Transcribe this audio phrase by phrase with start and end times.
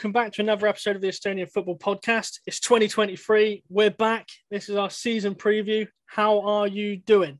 [0.00, 2.40] welcome back to another episode of the Estonian Football Podcast.
[2.46, 3.64] It's 2023.
[3.68, 4.26] We're back.
[4.50, 5.86] This is our season preview.
[6.06, 7.38] How are you doing?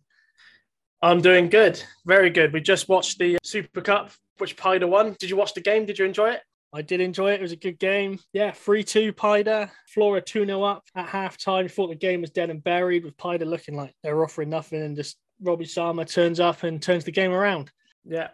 [1.00, 1.82] I'm doing good.
[2.04, 2.52] Very good.
[2.52, 5.16] We just watched the Super Cup, which Paide won.
[5.18, 5.86] Did you watch the game?
[5.86, 6.42] Did you enjoy it?
[6.74, 7.36] I did enjoy it.
[7.36, 8.18] It was a good game.
[8.34, 9.70] Yeah, 3 2 Paide.
[9.88, 11.66] Flora 2 0 up at half time.
[11.66, 14.82] Thought the game was dead and buried with Paide looking like they're offering nothing.
[14.82, 17.70] And just Robi Saarma turns up and turns the game around.
[18.04, 18.28] Yeah,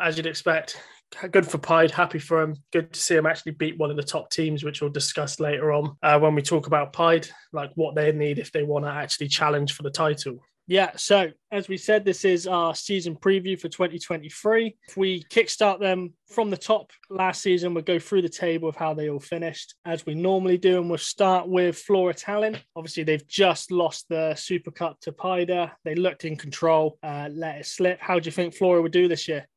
[0.00, 0.82] as you'd expect,
[1.30, 1.90] good for Paide.
[1.90, 2.56] Happy for him.
[2.72, 5.72] Good to see him actually beat one of the top teams, which we'll discuss later
[5.72, 8.90] on uh, when we talk about Paide, like what they need if they want to
[8.90, 10.40] actually challenge for the title.
[10.70, 14.76] Yeah, so as we said, this is our season preview for 2023.
[14.86, 18.76] If we kickstart them from the top last season, we'll go through the table of
[18.76, 22.60] how they all finished as we normally do, and we'll start with Flora Tallinn.
[22.76, 25.70] Obviously, they've just lost the Super Cup to Paide.
[25.84, 27.98] They looked in control, uh, let it slip.
[27.98, 29.48] How do you think Flora would do this year?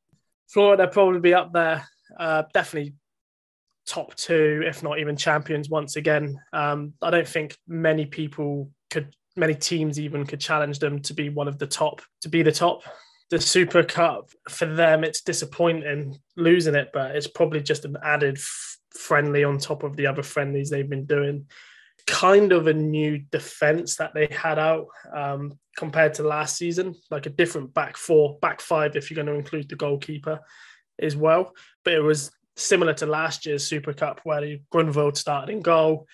[0.54, 1.86] They'll probably be up there.
[2.18, 2.94] Uh, definitely
[3.86, 6.38] top two, if not even champions once again.
[6.52, 11.28] Um, I don't think many people could, many teams even could challenge them to be
[11.28, 12.82] one of the top, to be the top.
[13.30, 18.36] The Super Cup for them, it's disappointing losing it, but it's probably just an added
[18.36, 21.46] f- friendly on top of the other friendlies they've been doing.
[22.06, 27.26] Kind of a new defense that they had out um, compared to last season, like
[27.26, 30.40] a different back four, back five, if you're going to include the goalkeeper
[31.00, 31.52] as well.
[31.84, 36.06] But it was similar to last year's Super Cup, where Grunwald started in goal.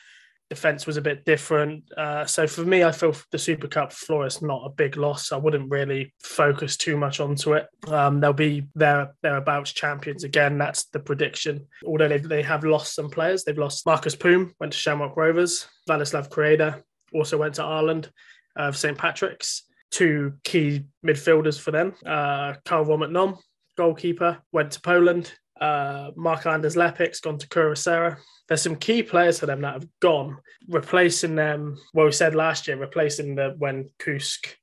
[0.50, 1.84] Defense was a bit different.
[1.96, 5.30] Uh, so for me, I feel the Super Cup floor is not a big loss.
[5.30, 7.66] I wouldn't really focus too much onto it.
[7.88, 10.56] Um, they'll be there thereabouts champions again.
[10.56, 11.66] That's the prediction.
[11.86, 15.66] Although they, they have lost some players, they've lost Markus Poom, went to Shamrock Rovers.
[15.88, 16.82] Vladislav Kreida
[17.12, 18.10] also went to Ireland
[18.56, 18.96] of St.
[18.96, 19.64] Patrick's.
[19.90, 21.94] Two key midfielders for them.
[22.04, 23.38] Uh, Carl Nom,
[23.76, 25.32] goalkeeper, went to Poland.
[25.60, 28.18] Uh, Mark Anders Lepik's gone to Kuressaare.
[28.46, 30.38] There's some key players for them that have gone,
[30.68, 31.76] replacing them.
[31.92, 34.54] Well, we said last year, replacing the when Kuusk,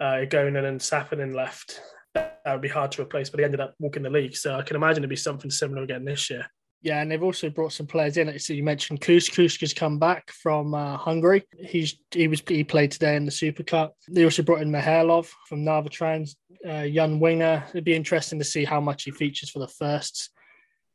[0.00, 1.80] uh, Igonen, and Sappinen left.
[2.14, 4.36] That would be hard to replace, but they ended up walking the league.
[4.36, 6.46] So I can imagine it'd be something similar again this year.
[6.82, 8.36] Yeah, and they've also brought some players in.
[8.40, 9.30] So you mentioned Kuusk.
[9.30, 11.44] Kuusk has come back from uh, Hungary.
[11.56, 13.94] He's he was he played today in the Super Cup.
[14.10, 16.36] They also brought in Mihailov from Narva Trans,
[16.68, 17.64] uh, young winger.
[17.70, 20.30] It'd be interesting to see how much he features for the firsts.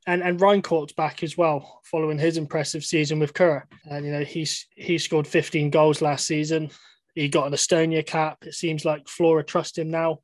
[0.05, 3.65] And and Reinkort's back as well, following his impressive season with Kura.
[3.89, 6.69] And you know he's he scored 15 goals last season.
[7.15, 8.39] He got an Estonia cap.
[8.41, 10.19] It seems like Flora trust him now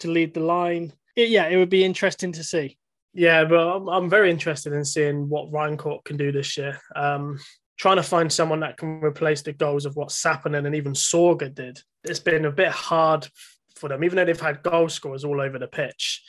[0.00, 0.92] to lead the line.
[1.16, 2.76] It, yeah, it would be interesting to see.
[3.16, 6.78] Yeah, but I'm, I'm very interested in seeing what Reinkort can do this year.
[6.94, 7.38] Um,
[7.78, 11.52] trying to find someone that can replace the goals of what Sappinen and even Sorga
[11.52, 11.80] did.
[12.04, 13.26] It's been a bit hard
[13.74, 16.22] for them, even though they've had goal scorers all over the pitch.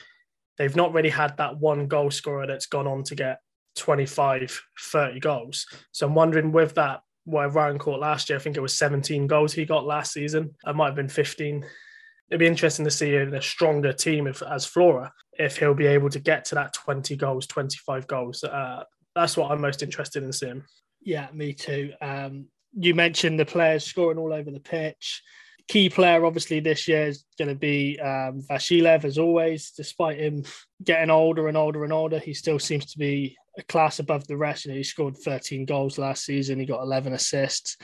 [0.57, 3.39] They've not really had that one goal scorer that's gone on to get
[3.75, 5.65] 25, 30 goals.
[5.91, 9.51] So I'm wondering with that, where Reinkort last year, I think it was 17 goals
[9.51, 10.55] he got last season.
[10.65, 11.65] It might have been 15
[12.29, 15.87] it'd be interesting to see in a stronger team if, as Flora if he'll be
[15.87, 18.43] able to get to that 20 goals, 25 goals.
[18.43, 18.83] Uh,
[19.15, 20.63] that's what I'm most interested in seeing.
[21.01, 21.93] Yeah, me too.
[22.01, 25.21] Um, you mentioned the players scoring all over the pitch.
[25.67, 29.71] Key player, obviously, this year is going to be um, Vassiljev, as always.
[29.71, 30.43] Despite him
[30.83, 34.37] getting older and older and older, he still seems to be a class above the
[34.37, 34.65] rest.
[34.65, 36.59] You know, he scored 13 goals last season.
[36.59, 37.77] He got 11 assists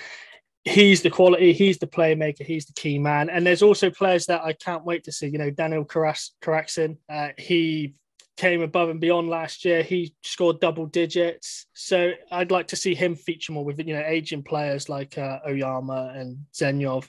[0.63, 3.29] he's the quality, he's the playmaker, he's the key man.
[3.29, 5.27] And there's also players that I can't wait to see.
[5.27, 7.95] You know, Daniel Karaksin, uh, he
[8.37, 9.83] came above and beyond last year.
[9.83, 11.67] He scored double digits.
[11.73, 15.39] So I'd like to see him feature more with, you know, aging players like uh,
[15.47, 17.07] Ojamaa and Zenjov,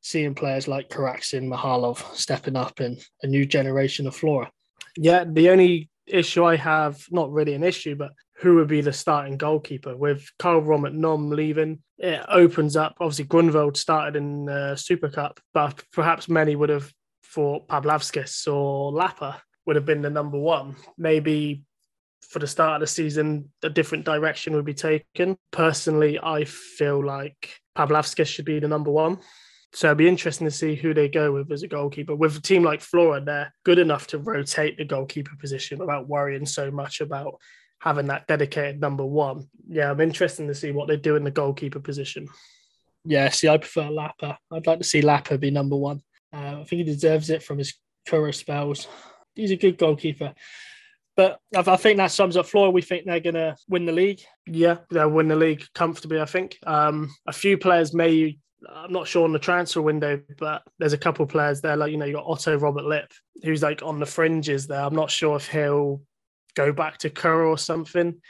[0.00, 4.50] seeing players like Karaksin, Mahalov stepping up in a new generation of Flora.
[4.96, 8.92] Yeah, the only issue I have, not really an issue, but who would be the
[8.92, 11.80] starting goalkeeper with Carl Romet Nom leaving?
[11.98, 12.96] It opens up.
[13.00, 16.90] Obviously, Grunwald started in uh, Super Cup, but perhaps many would have
[17.24, 20.76] thought Pavlavskis or Lapa would have been the number one.
[20.98, 21.62] Maybe
[22.28, 25.36] for the start of the season, a different direction would be taken.
[25.50, 29.18] Personally, I feel like Pavlavskis should be the number one.
[29.72, 32.14] So it'll be interesting to see who they go with as a goalkeeper.
[32.14, 36.46] With a team like Flora, they're good enough to rotate the goalkeeper position without worrying
[36.46, 37.40] so much about
[37.80, 39.48] having that dedicated number one.
[39.68, 42.28] Yeah, I'm interested to see what they do in the goalkeeper position.
[43.04, 44.38] Yeah, see, I prefer Lapa.
[44.50, 46.02] I'd like to see Lapa be number one.
[46.32, 47.74] Uh, I think he deserves it from his
[48.08, 48.88] current spells.
[49.34, 50.34] He's a good goalkeeper.
[51.16, 52.70] But I think that sums up Flora.
[52.70, 54.20] We think they're going to win the league.
[54.46, 56.58] Yeah, they'll win the league comfortably, I think.
[56.66, 58.36] Um, a few players may,
[58.68, 61.76] I'm not sure on the transfer window, but there's a couple players there.
[61.76, 63.12] Like, you know, you got Otto Robert Lip,
[63.44, 64.80] who's like on the fringes there.
[64.80, 66.02] I'm not sure if he'll
[66.54, 68.20] go back to Kura or something.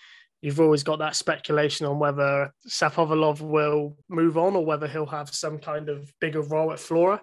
[0.44, 5.35] you've always got that speculation on whether Shapovalov will move on or whether he'll have
[5.35, 7.21] some kind of bigger role at Flora.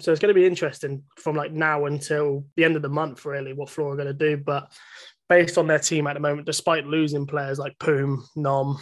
[0.00, 3.26] So it's going to be interesting from like now until the end of the month,
[3.26, 4.38] really, what Flora are going to do.
[4.38, 4.72] But
[5.28, 8.78] based on their team at the moment, despite losing players like Poom, Nom,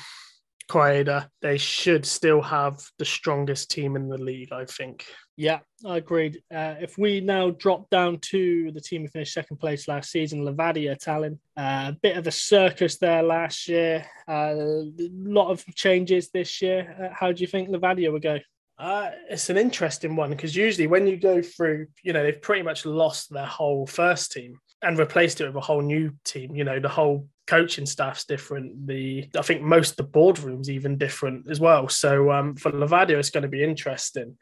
[0.70, 5.04] Quaida, they should still have the strongest team in the league, I think.
[5.40, 6.42] Yeah, I agreed.
[6.54, 10.44] Uh, if we now drop down to the team who finished second place last season,
[10.44, 14.04] Levadia Tallinn, a uh, bit of a circus there last year.
[14.28, 16.94] A uh, lot of changes this year.
[17.02, 18.38] Uh, how do you think Levadia will go?
[18.78, 22.62] Uh, it's an interesting one because usually when you go through, you know, they've pretty
[22.62, 26.54] much lost their whole first team and replaced it with a whole new team.
[26.54, 28.86] You know, the whole coaching staff's different.
[28.86, 31.88] The I think most of the boardrooms even different as well.
[31.88, 34.36] So um, for Levadia, it's going to be interesting.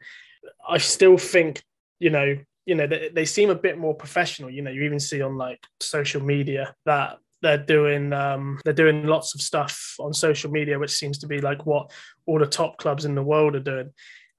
[0.67, 1.61] I still think,
[1.99, 4.49] you know, you know, they, they seem a bit more professional.
[4.49, 9.05] You know, you even see on like social media that they're doing um, they're doing
[9.05, 11.91] lots of stuff on social media, which seems to be like what
[12.25, 13.91] all the top clubs in the world are doing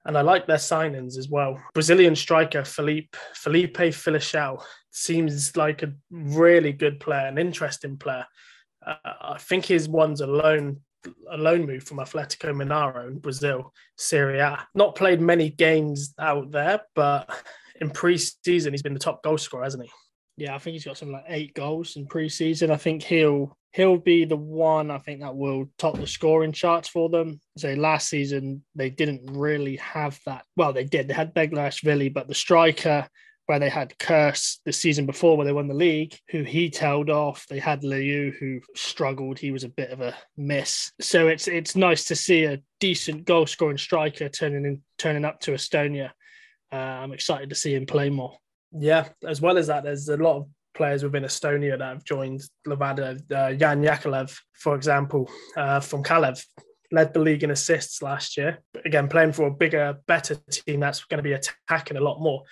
[0.05, 1.61] and I like their signings as well.
[1.73, 4.61] Brazilian striker Felipe Felipe Filiciao
[4.91, 8.25] seems like a really good player, an interesting player.
[8.85, 10.81] Uh, I think his one's a loan
[11.29, 14.67] a loan move from Atletico Mineiro in Brazil, Serie A.
[14.75, 17.29] Not played many games out there, but
[17.79, 19.91] in pre-season he's been the top goal scorer, hasn't he?
[20.37, 22.71] Yeah, I think he's got something like eight goals in pre-season.
[22.71, 26.89] I think he'll he'll be the one I think that will top the scoring charts
[26.89, 27.39] for them.
[27.57, 30.45] So last season they didn't really have that.
[30.55, 31.07] Well, they did.
[31.07, 33.07] They had Beglarishvili, but the striker
[33.51, 37.09] where they had Curse the season before where they won the league, who he tailed
[37.09, 37.45] off.
[37.49, 39.37] They had Liu who struggled.
[39.37, 40.93] He was a bit of a miss.
[41.01, 45.41] So it's it's nice to see a decent goal scoring striker turning in, turning up
[45.41, 46.11] to Estonia.
[46.71, 48.37] Uh, I'm excited to see him play more.
[48.71, 52.43] Yeah, as well as that, there's a lot of players within Estonia that have joined
[52.65, 53.19] Levadia.
[53.29, 56.41] Uh, Jan Yakovlev, for example, uh, from Kalev,
[56.89, 58.59] led the league in assists last year.
[58.85, 62.43] Again, playing for a bigger, better team that's going to be attacking a lot more.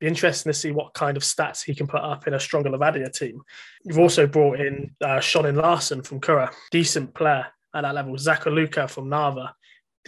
[0.00, 2.70] Be interesting to see what kind of stats he can put up in a stronger
[2.70, 3.42] Levadia team.
[3.84, 8.14] You've also brought in uh, Shonin Larson from Kura, decent player at that level.
[8.14, 9.54] Zakaluka from Narva,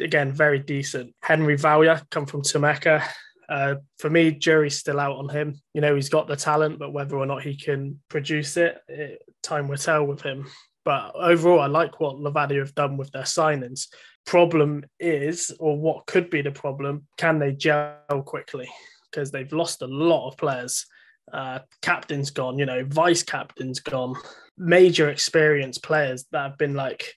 [0.01, 1.15] again, very decent.
[1.23, 3.05] Henry Valya come from Tammeka,
[3.53, 5.61] uh, for me, jury's still out on him.
[5.75, 9.23] You know, he's got the talent, but whether or not he can produce it, it
[9.43, 10.47] time will tell with him.
[10.87, 13.89] But overall, I like what Levadia have done with their signings.
[14.25, 18.71] Problem is, or what could be the problem, can they gel quickly?
[19.13, 20.87] Because they've lost a lot of players.
[21.33, 24.15] Uh, captain's gone, you know, vice captain's gone.
[24.59, 27.15] Major experienced players that have been like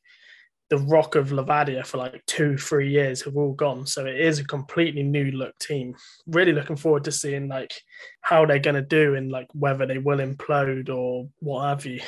[0.70, 3.86] the rock of Levadia for like two, three years have all gone.
[3.86, 5.96] So it is a completely new look team.
[6.28, 7.74] Really looking forward to seeing like
[8.22, 12.02] how they're going to do and like whether they will implode or what have you.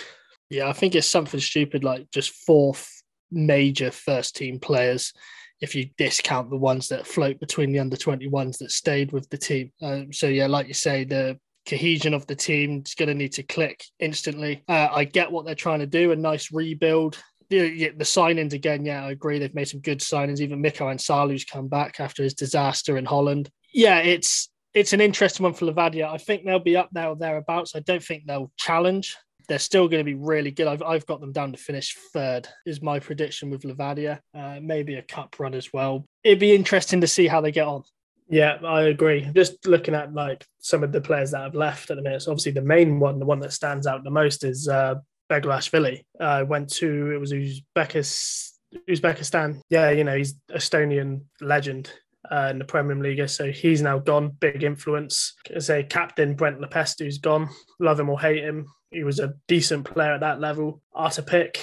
[0.49, 5.13] Yeah, I think it's something stupid like just fourth major first team players
[5.61, 9.37] if you discount the ones that float between the under 21s that stayed with the
[9.37, 9.71] team.
[9.81, 11.37] Uh, so yeah, like you say, the
[11.67, 14.63] cohesion of the team is going to need to click instantly.
[14.69, 17.17] Uh, I get what they're trying to do, a nice rebuild
[17.49, 19.39] the, the signings again, yeah, I agree.
[19.39, 20.39] They've made some good signings.
[20.39, 23.49] Even Mikko Ansalu's come back after his disaster in Holland.
[23.73, 26.09] Yeah, it's it's an interesting one for Levadia.
[26.09, 27.75] I think they'll be up there or thereabouts.
[27.75, 29.15] I don't think they'll challenge.
[29.47, 30.67] They're still going to be really good.
[30.67, 34.19] I've, I've got them down to finish third, is my prediction with Levadia.
[34.33, 36.05] Uh, maybe a cup run as well.
[36.23, 37.83] It'd be interesting to see how they get on.
[38.29, 39.29] Yeah, I agree.
[39.33, 42.31] Just looking at like some of the players that have left at the minute, so
[42.31, 44.95] obviously the main one, the one that stands out the most is uh,
[45.29, 46.03] Beglarishvili.
[46.19, 48.51] Uh, went to it was Uzbekistan.
[48.89, 49.61] Uzbekistan.
[49.69, 51.89] Yeah, you know he's Estonian legend
[52.31, 53.29] uh, in the Premier League.
[53.29, 54.29] So he's now gone.
[54.39, 55.33] Big influence.
[55.53, 57.49] As a captain, Brent Lepistu, who's gone.
[57.79, 60.81] Love him or hate him, he was a decent player at that level.
[60.93, 61.57] Artur Pikk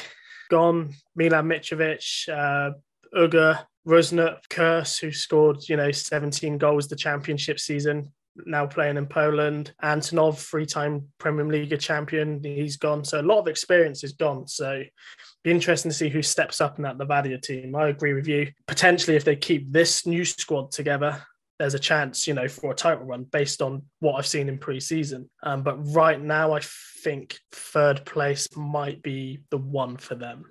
[0.51, 0.93] gone.
[1.17, 2.73] Milan Mitrovic, uh,
[3.17, 8.13] Uga, Rusnut, Curse, who scored you know 17 goals the championship season
[8.47, 9.73] now playing in Poland.
[9.83, 13.05] Antonov, three-time Premier League champion, he's gone.
[13.05, 14.49] So a lot of experience is gone.
[14.49, 14.83] So
[15.45, 17.77] be interesting to see who steps up in that Levadia team.
[17.77, 18.51] I agree with you.
[18.67, 21.23] Potentially, if they keep this new squad together,
[21.59, 24.59] there's a chance, you know, for a title run based on what I've seen in
[24.59, 25.31] pre-season.
[25.43, 26.61] Um, but right now, I
[27.03, 30.47] think third place might be the one for them.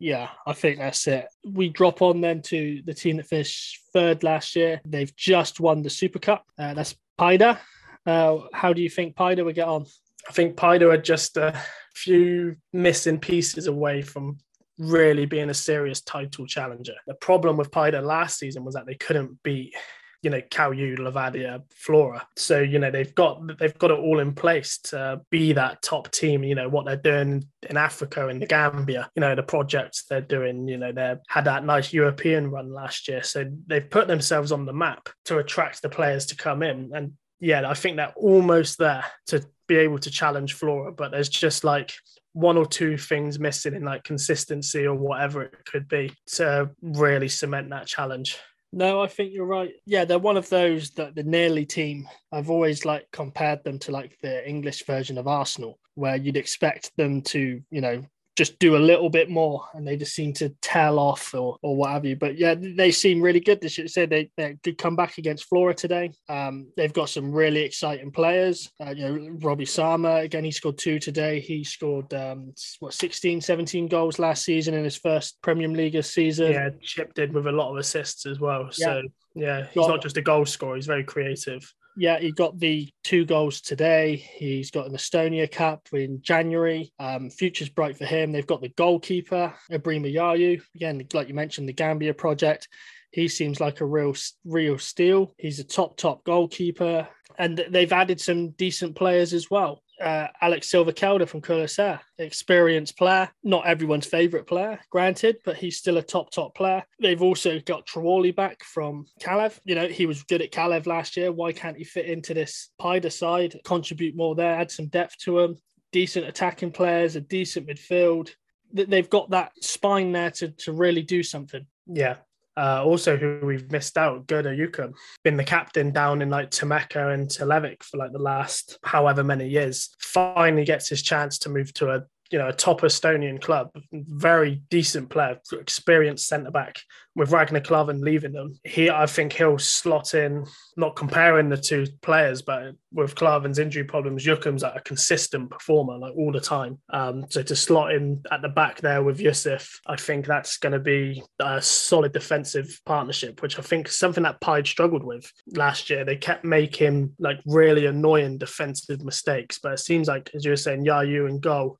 [0.00, 1.28] Yeah, I think that's it.
[1.46, 4.80] We drop on then to the team that finished third last year.
[4.84, 6.44] They've just won the Super Cup.
[6.58, 7.56] Uh, that's Paide.
[8.04, 9.86] Uh, how do you think Paide will get on?
[10.28, 11.58] I think Paide are just a
[11.94, 14.38] few missing pieces away from
[14.78, 16.94] really being a serious title challenger.
[17.06, 19.74] The problem with Paide last season was that they couldn't beat
[20.22, 22.26] you know, Kalju, Levadia, Flora.
[22.36, 26.10] So, you know, they've got they've got it all in place to be that top
[26.10, 30.04] team, you know, what they're doing in Africa and the Gambia, you know, the projects
[30.04, 33.22] they're doing, you know, they had that nice European run last year.
[33.22, 36.90] So they've put themselves on the map to attract the players to come in.
[36.94, 41.28] And yeah, I think they're almost there to be able to challenge Flora, but there's
[41.28, 41.92] just like
[42.32, 47.28] one or two things missing in like consistency or whatever it could be to really
[47.28, 48.38] cement that challenge.
[48.72, 49.72] No, I think you're right.
[49.86, 52.06] Yeah, they're one of those that the nearly team.
[52.32, 56.92] I've always like compared them to like the English version of Arsenal, where you'd expect
[56.96, 58.02] them to, you know,
[58.38, 61.74] just do a little bit more and they just seem to tail off or, or
[61.74, 62.14] what have you.
[62.14, 63.88] But yeah, they seem really good this year.
[63.88, 66.12] So they, they did come back against Flora today.
[66.28, 68.70] Um, they've got some really exciting players.
[68.80, 71.40] Uh, you know, Robi Saarma, again, he scored two today.
[71.40, 76.52] He scored, um, what, 16, 17 goals last season in his first Premier League season.
[76.52, 78.68] Yeah, chipped in with a lot of assists as well.
[78.70, 79.02] So
[79.34, 81.74] yeah, he's got, not just a goal scorer, he's very creative.
[81.98, 84.14] Yeah, he got the two goals today.
[84.14, 86.92] He's got an Estonia cap in January.
[87.00, 88.30] Um, future's bright for him.
[88.30, 90.62] They've got the goalkeeper, Ibrahima Yayu.
[90.76, 92.68] Again, like you mentioned, the Gambia project.
[93.10, 94.14] He seems like a real,
[94.44, 95.34] real steal.
[95.38, 97.08] He's a top, top goalkeeper.
[97.36, 102.96] And they've added some decent players as well uh, Alex Silva Kelder from Kuressaare, experienced
[102.96, 106.82] player, not everyone's favourite player, granted, but he's still a top, top player.
[107.00, 109.58] They've also got Traore back from Kalev.
[109.64, 111.32] You know, he was good at Kalev last year.
[111.32, 115.38] Why can't he fit into this Paide side, contribute more there, add some depth to
[115.40, 115.56] him?
[115.92, 118.30] Decent attacking players, a decent midfield.
[118.72, 121.66] They've got that spine there to, to really do something.
[121.86, 122.16] Yeah,
[122.58, 127.14] uh, also, who we've missed out, Gerda Yukum, been the captain down in like Tammeka
[127.14, 129.90] and Tulevik for like the last however many years.
[130.00, 134.60] Finally gets his chance to move to a you know, a top Estonian club, very
[134.70, 136.80] decent player, experienced centre back.
[137.18, 140.46] With Ragnar Klavan leaving them, he I think he'll slot in.
[140.76, 145.98] Not comparing the two players, but with Klavan's injury problems, Yukum's like a consistent performer,
[145.98, 146.78] like all the time.
[146.90, 150.74] Um, so to slot in at the back there with Yusuf, I think that's going
[150.74, 155.28] to be a solid defensive partnership, which I think is something that Paide struggled with
[155.48, 156.04] last year.
[156.04, 160.56] They kept making like really annoying defensive mistakes, but it seems like, as you were
[160.56, 161.78] saying, Yayu and Go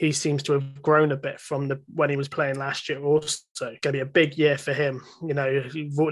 [0.00, 3.04] he seems to have grown a bit from the when he was playing last year.
[3.04, 5.02] Also, going to be a big year for him.
[5.22, 5.62] You know,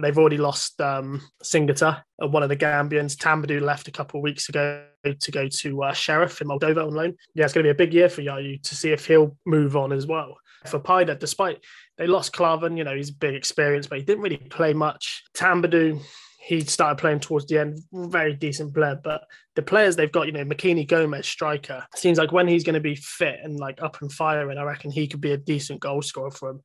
[0.00, 3.16] they've already lost um, Singata, one of the Gambians.
[3.16, 6.94] Tambadu left a couple of weeks ago to go to uh, Sheriff in Moldova on
[6.94, 7.16] loan.
[7.34, 9.76] Yeah, it's going to be a big year for Yayu to see if he'll move
[9.76, 10.36] on as well.
[10.66, 11.64] For Paide, despite
[11.98, 15.22] they lost Klavan, you know, he's big experience, but he didn't really play much.
[15.36, 16.00] Tambadu,
[16.40, 18.98] he started playing towards the end, very decent player.
[19.02, 19.22] But
[19.54, 22.80] the players they've got, you know, Makini Gomez, striker, seems like when he's going to
[22.80, 26.00] be fit and like up and firing, I reckon he could be a decent goal
[26.00, 26.62] scorer for him.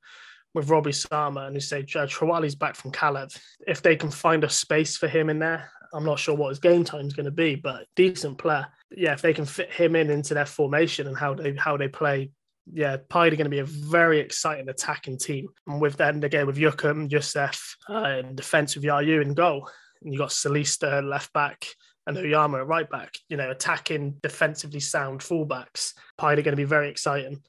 [0.53, 3.35] With Robi Saarma and you say uh, Trawali's back from Kalev.
[3.65, 6.59] If they can find a space for him in there, I'm not sure what his
[6.59, 8.67] game time is going to be, but decent player.
[8.91, 11.87] Yeah, if they can fit him in into their formation and how they how they
[11.87, 12.31] play,
[12.71, 15.47] yeah, Paide are going to be a very exciting attacking team.
[15.67, 19.69] And with then again with Yukum, Youssef, uh, in defence with Yayu in goal,
[20.01, 21.65] and you got Salista left back
[22.07, 23.13] and Oyama at right back.
[23.29, 25.93] You know, attacking defensively sound fullbacks.
[26.19, 27.41] Paide are going to be very exciting.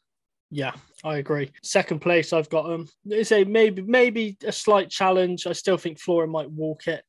[0.55, 0.71] Yeah,
[1.03, 1.51] I agree.
[1.65, 2.87] Second place, I've got them.
[3.07, 5.49] It's a maybe maybe a slight challenge.
[5.49, 7.05] I still think Flora might walk it,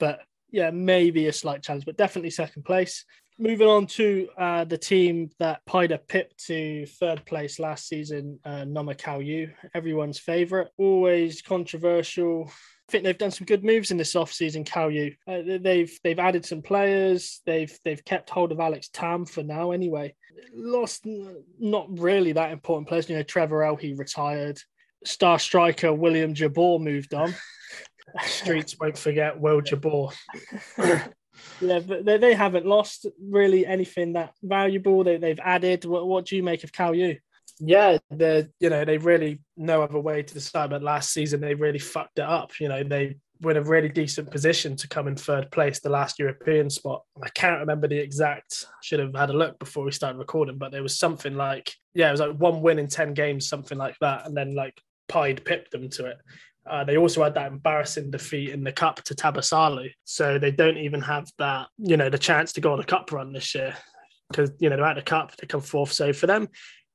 [0.00, 3.04] but yeah, maybe a slight challenge, but definitely second place.
[3.38, 8.64] Moving on to uh, the team that Paide pipped to third place last season, uh,
[8.64, 10.68] Nõmme Kalju, everyone's favourite.
[10.78, 12.50] Always controversial.
[12.88, 15.14] I think they've done some good moves in this offseason, Kalju.
[15.26, 17.42] Uh, they've they've added some players.
[17.44, 20.14] They've they've kept hold of Alex Tam for now, anyway.
[20.54, 21.06] Lost
[21.58, 23.10] not really that important players.
[23.10, 23.76] You know, Trevor L.
[23.76, 24.58] He retired.
[25.04, 27.34] Star striker William Jabor moved on.
[28.22, 30.08] Streets won't forget Will Jabor.
[30.78, 35.04] yeah, but they, they haven't lost really anything that valuable.
[35.04, 35.84] They, they've added.
[35.84, 37.18] What, what do you make of Kalju?
[37.60, 40.70] Yeah, they you know they really no other way to decide.
[40.70, 42.58] But last season they really fucked it up.
[42.60, 45.88] You know they were in a really decent position to come in third place, the
[45.88, 47.02] last European spot.
[47.22, 48.66] I can't remember the exact.
[48.82, 52.08] Should have had a look before we started recording, but there was something like yeah,
[52.08, 55.44] it was like one win in ten games, something like that, and then like Pied
[55.44, 56.18] pipped them to it.
[56.68, 60.76] Uh, they also had that embarrassing defeat in the cup to Tabasalu, so they don't
[60.76, 63.74] even have that, you know, the chance to go on a cup run this year
[64.30, 65.92] because you know they're at the cup, they come fourth.
[65.92, 66.48] So for them,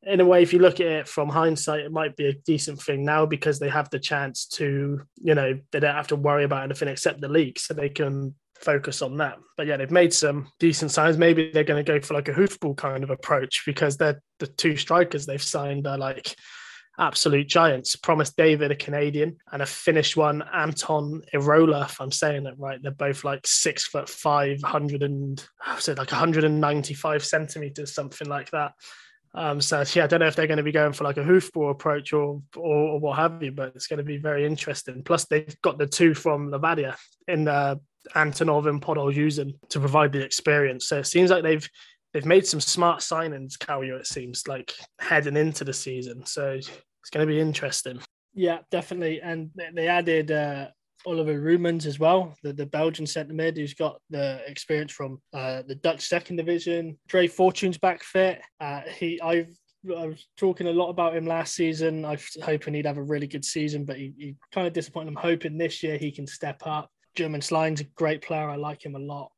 [0.06, 2.82] in a way, if you look at it from hindsight, it might be a decent
[2.82, 6.44] thing now because they have the chance to, you know, they don't have to worry
[6.44, 9.38] about anything except the league, so they can focus on that.
[9.58, 11.18] But yeah, they've made some decent signs.
[11.18, 14.48] Maybe they're going to go for like a hoofball kind of approach because they're the
[14.48, 16.36] two strikers they've signed are like
[17.00, 17.96] absolute giants.
[17.96, 22.80] Promise David, a Canadian, and a Finnish one, Anton Irola, if I'm saying it right.
[22.82, 28.52] They're both like six foot five, hundred and I said like 195 centimeters, something like
[28.52, 28.74] that.
[29.36, 31.24] Um, so yeah, I don't know if they're going to be going for like a
[31.24, 35.02] hoofball approach or, or, or what have you, but it's going to be very interesting.
[35.04, 36.96] Plus, they've got the two from Levadia
[37.28, 37.76] in uh,
[38.16, 40.88] Antonov and Podolzhuzhin to provide the experience.
[40.88, 41.68] So it seems like they've
[42.14, 46.26] they've made some smart signings, Kalju, it seems like heading into the season.
[46.26, 48.00] So it's going to be interesting.
[48.36, 49.22] Yeah, definitely.
[49.22, 50.68] And they added uh,
[51.06, 55.64] Oliver Roemans as well, the, the Belgian centre mid who's got the experience from uh,
[55.68, 56.98] the Dutch second division.
[57.08, 58.42] Dre Fortune's back fit.
[58.60, 59.50] Uh, he, I've
[59.86, 62.06] I was talking a lot about him last season.
[62.06, 65.10] I was hoping he'd have a really good season, but he, he kind of disappointed.
[65.10, 66.90] I'm hoping this year he can step up.
[67.16, 68.50] German Sline's a great player.
[68.50, 69.33] I like him a lot.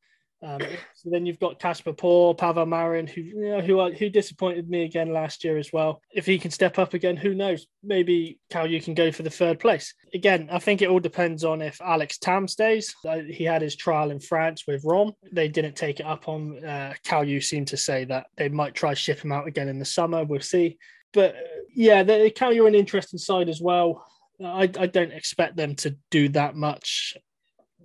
[0.45, 0.61] Um,
[0.93, 4.83] so then you've got Casper Paul, Pavel Marin, who you know, who who disappointed me
[4.83, 6.01] again last year as well.
[6.13, 7.67] If he can step up again, who knows?
[7.83, 10.49] Maybe Kalju can go for the third place again.
[10.51, 12.93] I think it all depends on if Alex Tam stays.
[13.03, 15.13] Uh, he had his trial in France with Rom.
[15.31, 16.63] They didn't take it up on.
[16.63, 19.85] Uh, Kalju seem to say that they might try ship him out again in the
[19.85, 20.23] summer.
[20.23, 20.77] We'll see.
[21.13, 21.39] But uh,
[21.73, 24.05] yeah, Cal, you're an interesting side as well.
[24.43, 27.15] I, I don't expect them to do that much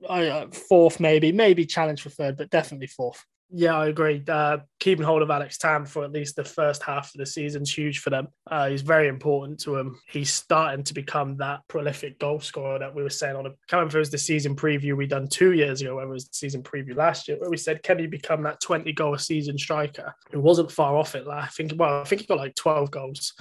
[0.08, 3.24] uh, fourth, maybe, maybe challenge for third, but definitely fourth.
[3.52, 4.22] Yeah, I agree.
[4.28, 7.62] Uh, keeping hold of Alex Tam for at least the first half of the season
[7.62, 8.28] is huge for them.
[8.48, 9.98] Uh, he's very important to him.
[10.06, 13.50] He's starting to become that prolific goal scorer that we were saying on a.
[13.66, 16.34] Coming can't was the season preview we done two years ago, whether it was the
[16.34, 19.58] season preview last year, where we said, can he become that 20 goal a season
[19.58, 20.14] striker?
[20.32, 21.26] It wasn't far off it.
[21.26, 23.32] Like, I think, well, I think he got like 12 goals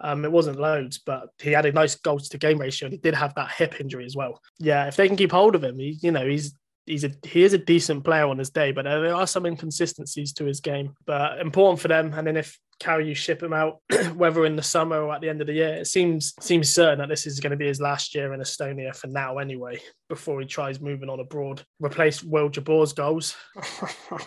[0.00, 2.98] um, it wasn't loads, but he had a nice goals to game ratio, and he
[2.98, 4.40] did have that hip injury as well.
[4.58, 6.54] Yeah, if they can keep hold of him, he, you know, he's
[6.86, 10.32] he's a he is a decent player on his day, but there are some inconsistencies
[10.34, 10.94] to his game.
[11.06, 12.12] But important for them.
[12.14, 13.80] And then if Carry you ship him out,
[14.14, 16.98] whether in the summer or at the end of the year, it seems seems certain
[16.98, 19.80] that this is going to be his last year in Estonia for now, anyway.
[20.08, 23.36] Before he tries moving on abroad, replace Will Jabor's goals.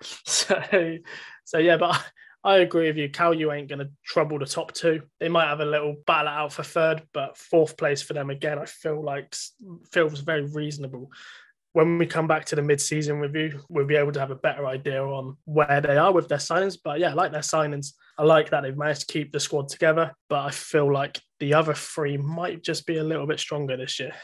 [0.02, 0.98] so,
[1.44, 2.02] so yeah, but
[2.48, 3.10] I agree with you.
[3.10, 5.02] Kalju ain't going to trouble the top two.
[5.20, 8.58] They might have a little battle out for third, but fourth place for them again,
[8.58, 9.36] I feel like
[9.92, 11.12] feels very reasonable.
[11.74, 14.66] When we come back to the mid-season review, we'll be able to have a better
[14.66, 16.78] idea on where they are with their signings.
[16.82, 17.92] But yeah, I like their signings.
[18.16, 20.14] I like that they've managed to keep the squad together.
[20.30, 24.00] But I feel like the other three might just be a little bit stronger this
[24.00, 24.14] year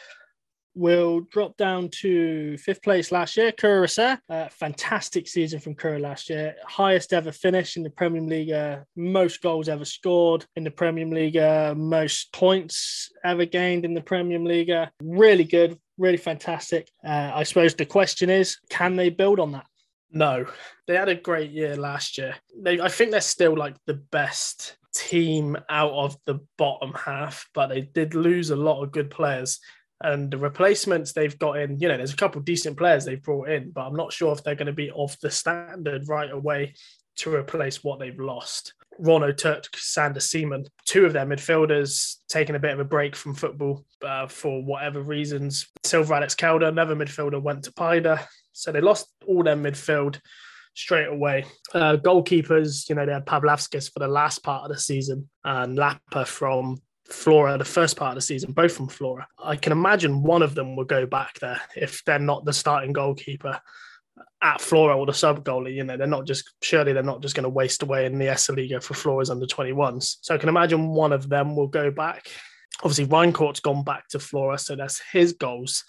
[0.74, 3.52] will drop down to fifth place last year.
[3.52, 6.54] Kuressaare, uh, fantastic season from Kura last year.
[6.66, 11.06] Highest ever finish in the Premier League, uh, most goals ever scored in the Premier
[11.06, 14.72] League, uh, most points ever gained in the Premier League.
[15.02, 16.90] Really good, really fantastic.
[17.04, 19.66] Uh, I suppose the question is, can they build on that?
[20.10, 20.46] No,
[20.86, 22.36] they had a great year last year.
[22.56, 27.66] They, I think they're still like the best team out of the bottom half, but
[27.66, 29.58] they did lose a lot of good players
[30.04, 33.48] and the replacements they've got in, you know, there's a couple decent players they've brought
[33.48, 36.74] in, but I'm not sure if they're going to be of the standard right away
[37.16, 38.74] to replace what they've lost.
[38.98, 43.34] Rono Turk, Sander Seaman, two of their midfielders taking a bit of a break from
[43.34, 45.68] football uh, for whatever reasons.
[45.84, 48.18] Silver Alex Kelder, another midfielder, went to Paide.
[48.52, 50.20] So they lost all their midfield
[50.74, 51.44] straight away.
[51.72, 55.76] Uh, goalkeepers, you know, they had Pavlavskis for the last part of the season and
[55.76, 59.26] Lapa from Flora the first part of the season, both from Flora.
[59.42, 62.92] I can imagine one of them will go back there if they're not the starting
[62.92, 63.60] goalkeeper
[64.42, 65.74] at Flora or the sub goalie.
[65.74, 68.26] You know, they're not just surely they're not just going to waste away in the
[68.26, 70.16] Esiliiga for Flora's under 21s.
[70.22, 72.28] So I can imagine one of them will go back.
[72.82, 75.84] Obviously, Reinkort's gone back to Flora, so that's his goals.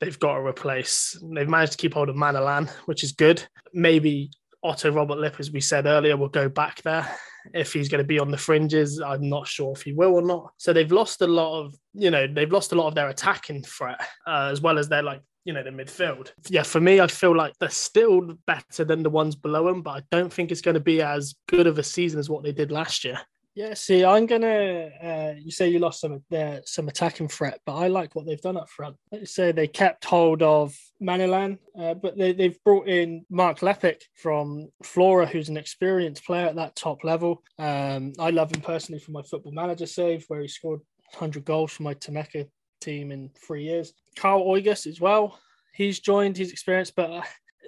[0.00, 1.18] They've got to replace.
[1.34, 3.42] They've managed to keep hold of Manalan, which is good.
[3.72, 4.30] Maybe
[4.62, 7.08] Otto Robert Lip, as we said earlier, will go back there.
[7.54, 10.22] If he's going to be on the fringes, I'm not sure if he will or
[10.22, 10.52] not.
[10.56, 13.62] So they've lost a lot of, you know, they've lost a lot of their attacking
[13.62, 16.32] threat uh, as well as their like you know, the midfield.
[16.48, 19.92] Yeah, for me, I feel like they're still better than the ones below them, but
[19.92, 22.50] I don't think it's going to be as good of a season as what they
[22.50, 23.20] did last year.
[23.56, 24.90] Yeah, see, I'm gonna.
[25.02, 28.40] Uh, you say you lost some uh, some attacking threat, but I like what they've
[28.40, 28.96] done up front.
[29.10, 34.02] Let's say they kept hold of Manilan, uh, but they, they've brought in Mark Lepik
[34.14, 37.42] from Flora, who's an experienced player at that top level.
[37.58, 40.80] Um, I love him personally for my Football Manager save, where he scored
[41.12, 42.46] 100 goals for my Tammeka
[42.82, 43.94] team in three years.
[44.18, 45.40] Carl Oigus as well.
[45.72, 46.36] He's joined.
[46.36, 47.10] He's experienced, but.
[47.10, 47.22] Uh,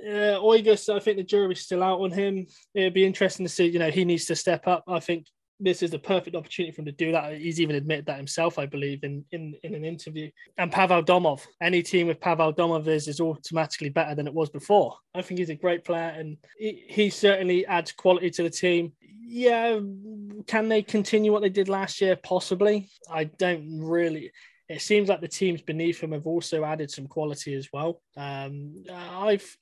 [0.06, 2.46] uh, Oigus, I think the jury's still out on him.
[2.72, 3.66] It'd be interesting to see.
[3.66, 4.84] You know, he needs to step up.
[4.86, 5.26] I think
[5.60, 7.36] this is the perfect opportunity for him to do that.
[7.36, 10.30] He's even admitted that himself, I believe, in in, in an interview.
[10.56, 14.50] And Pavel Domov, any team with Pavel Domov is, is automatically better than it was
[14.50, 14.96] before.
[15.14, 18.92] I think he's a great player and he, he certainly adds quality to the team.
[19.30, 19.80] Yeah,
[20.46, 22.16] can they continue what they did last year?
[22.16, 22.88] Possibly.
[23.10, 24.32] I don't really.
[24.68, 28.02] It seems like the teams beneath him have also added some quality as well.
[28.16, 29.56] Um, I've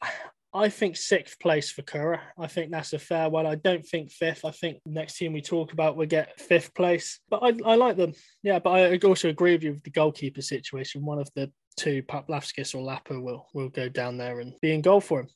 [0.57, 2.21] I think sixth place for Curra.
[2.39, 3.45] I think that's a fair one.
[3.45, 4.43] I don't think fifth.
[4.43, 7.21] I think next team we talk about will get fifth place.
[7.29, 8.15] But I, I like them.
[8.43, 11.05] Yeah, but I also agree with you with the goalkeeper situation.
[11.05, 14.81] One of the two, Pavlakis or Lapa, will will go down there and be in
[14.81, 15.29] goal for him.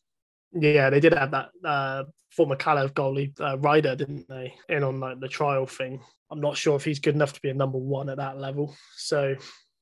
[0.53, 4.55] Yeah, they did have that uh, former Calais goalie uh, Ryder, didn't they?
[4.71, 6.01] In on like the trial thing.
[6.31, 8.75] I'm not sure if he's good enough to be a number one at that level.
[8.97, 9.37] So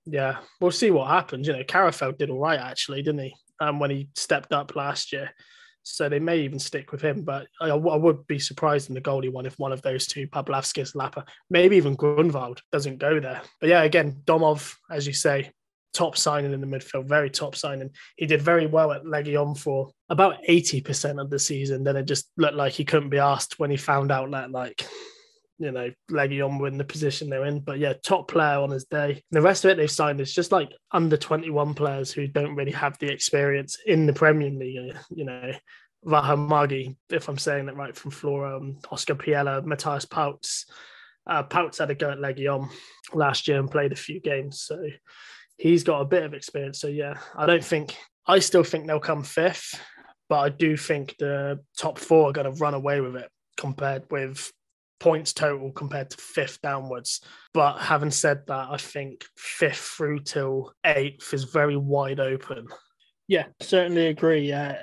[0.04, 1.46] yeah, we'll see what happens.
[1.46, 3.34] You know, Carafel did all right actually, didn't he?
[3.60, 5.30] Um, when he stepped up last year.
[5.82, 9.00] So they may even stick with him, but I, I would be surprised in the
[9.00, 13.40] goalie one if one of those two, Pavlakis, Lapa, maybe even Grunwald, doesn't go there.
[13.60, 15.50] But yeah, again, Domov, as you say,
[15.94, 17.90] top signing in the midfield, very top signing.
[18.16, 21.84] He did very well at Legion for about 80% of the season.
[21.84, 24.86] Then it just looked like he couldn't be asked when he found out that like
[25.58, 27.60] you know, Legion were in the position they're in.
[27.60, 29.10] But yeah, top player on his day.
[29.10, 32.54] And the rest of it they've signed is just like under 21 players who don't
[32.54, 34.96] really have the experience in the Premier League.
[35.10, 35.52] You know,
[36.06, 40.66] Vahamagi, if I'm saying that right, from Flora, um, Oscar Piella, Matthias Pauts.
[41.26, 42.68] Uh, Pauts had a go at Legion
[43.12, 44.62] last year and played a few games.
[44.62, 44.82] So
[45.56, 46.80] he's got a bit of experience.
[46.80, 49.78] So yeah, I don't think, I still think they'll come fifth,
[50.28, 54.04] but I do think the top four are going to run away with it compared
[54.10, 54.50] with
[55.00, 57.20] points total compared to fifth downwards.
[57.54, 62.66] But having said that, I think fifth through till eighth is very wide open.
[63.26, 64.52] Yeah, certainly agree.
[64.52, 64.74] Uh,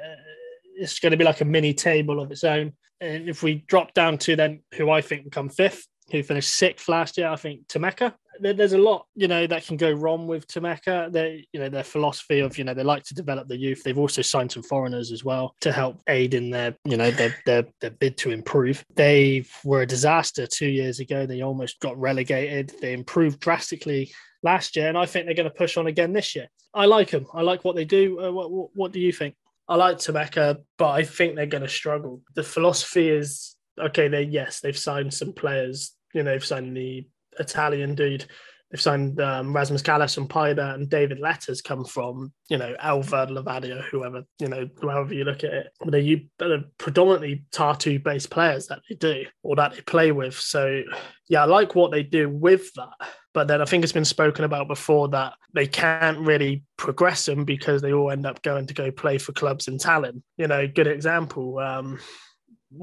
[0.78, 2.74] it's going to be like a mini table of its own.
[3.02, 6.54] And if we drop down to then who I think will come fifth, who finished
[6.54, 10.28] sixth last year, I think Tammeka there's a lot you know that can go wrong
[10.28, 11.12] with Tammeka.
[11.12, 13.84] They you know their philosophy of you know they like to develop the youth.
[13.84, 17.36] They've also signed some foreigners as well to help aid in their you know their
[17.46, 18.84] their, their bid to improve.
[18.96, 21.26] They were a disaster two years ago.
[21.26, 22.74] They almost got relegated.
[22.82, 24.12] They improved drastically
[24.44, 26.48] last year, and I think they're going to push on again this year.
[26.74, 27.26] I like them.
[27.34, 28.20] I like what they do.
[28.22, 29.36] Uh, what, what, what do you think?
[29.68, 32.22] I like Tammeka, but I think they're going to struggle.
[32.36, 34.08] The philosophy is okay.
[34.08, 35.94] They yes, they've signed some players.
[36.14, 37.08] You know, they've signed the
[37.40, 38.26] Italian dude.
[38.72, 43.28] They've signed um, Rasmus Callas and Paide and David Letters come from, you know, Elva,
[43.28, 45.68] Levadia, whoever, you know, however you look at it.
[45.80, 50.34] But they're, they're predominantly Tartu based players that they do or that they play with.
[50.34, 50.82] So,
[51.30, 53.10] yeah, I like what they do with that.
[53.36, 57.46] But then I think it's been spoken about before that they can't really progress them
[57.46, 60.22] because they all end up going to go play for clubs in Tallinn.
[60.38, 62.00] You know, good example, um,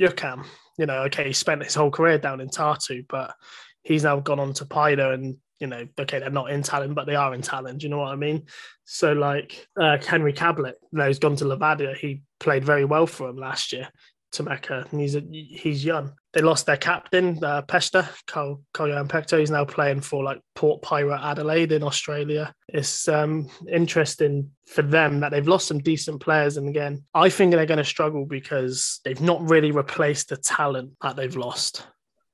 [0.01, 0.47] Yukam,
[0.79, 3.35] you know, okay, he spent his whole career down in Tartu, but
[3.83, 7.07] he's now gone on to Paide and you know, okay, they're not in talent, but
[7.07, 7.85] they are in talent.
[7.85, 8.47] You know what I mean?
[8.85, 11.97] So like uh, Henry Cablet, you know, he's gone to Levadia.
[11.97, 13.89] He played very well for him last year
[14.33, 16.15] to Mecca, and he's a, he's young.
[16.33, 19.39] They lost their captain, uh, Pesta, Carl Pecto.
[19.39, 22.53] He's now playing for like Port Pirate Adelaide in Australia.
[22.69, 27.53] It's um, interesting for them that they've lost some decent players, and again, I think
[27.53, 31.87] they're going to struggle because they've not really replaced the talent that they've lost.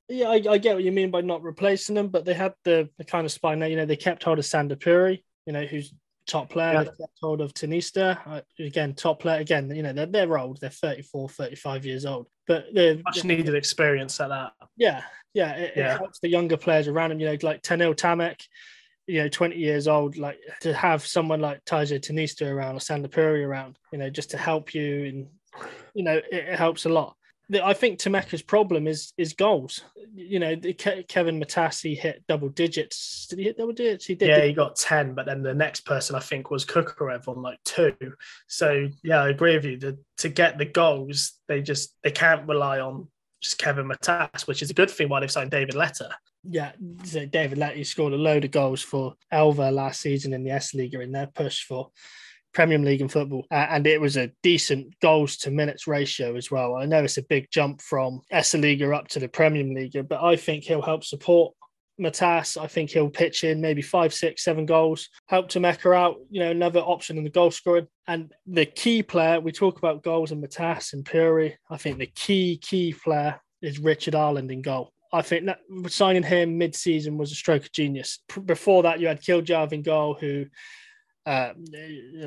[0.09, 2.89] Yeah, I, I, get what you mean by not replacing them, but they had the,
[2.97, 3.69] the kind of spine there.
[3.69, 5.93] You know, they kept hold of Sander Puri, you know, who's
[6.27, 6.73] top player.
[6.73, 6.85] Yeah.
[6.85, 9.41] They kept hold of Tinista, uh, again, top player.
[9.41, 10.61] Again, you know, they're, they're old.
[10.61, 12.27] They're 34, 35 years old.
[12.47, 14.53] But they're much needed experience at that.
[14.77, 15.03] Yeah,
[15.35, 15.57] yeah.
[15.57, 15.95] It, yeah.
[15.95, 18.41] it helps the younger players around them, you know, like Tenil Tamek,
[19.07, 23.09] you know, 20 years old, like to have someone like Taja Tinista around or Sander
[23.09, 25.27] Puri around, you know, just to help you and,
[25.95, 27.17] you know, it, it helps a lot.
[27.55, 29.83] I think Tammeka's problem is is goals.
[30.15, 30.57] You know,
[31.09, 33.27] Kevin Matassi hit double digits.
[33.29, 34.05] Did he hit double digits?
[34.05, 34.29] He did.
[34.29, 37.59] Yeah, he got ten, but then the next person I think was Kukarev on like
[37.65, 37.95] two.
[38.49, 39.79] So yeah, I agree with you.
[39.79, 43.09] The, to get the goals, they just they can't rely on
[43.41, 45.09] just Kevin Matas, which is a good thing.
[45.09, 46.11] Why they've signed David Letter.
[46.45, 46.73] Yeah,
[47.05, 50.75] so David Letter scored a load of goals for Elva last season in the S
[50.75, 51.91] League in their push for
[52.59, 56.51] Premier League in football, uh, and it was a decent goals to minutes ratio as
[56.51, 56.75] well.
[56.75, 60.35] I know it's a big jump from Liga up to the Premier League, but I
[60.35, 61.55] think he'll help support
[62.01, 62.61] Matas.
[62.61, 66.17] I think he'll pitch in maybe five, six, seven goals, help Tammeka out.
[66.31, 67.87] You know, another option in the goal scoring.
[68.09, 71.57] And the key player, we talk about goals and Matas and Puri.
[71.71, 74.93] I think the key, key player is Richard Arland in goal.
[75.13, 78.19] I think that signing him mid-season was a stroke of genius.
[78.45, 80.47] Before that, you had Kiljav in goal, who
[81.29, 81.53] uh,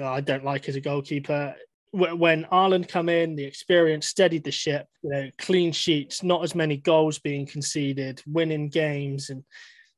[0.04, 1.56] I don't like as a goalkeeper.
[1.94, 4.88] When Ireland come in, the experience steadied the ship.
[5.04, 9.44] You know, clean sheets, not as many goals being conceded, winning games, and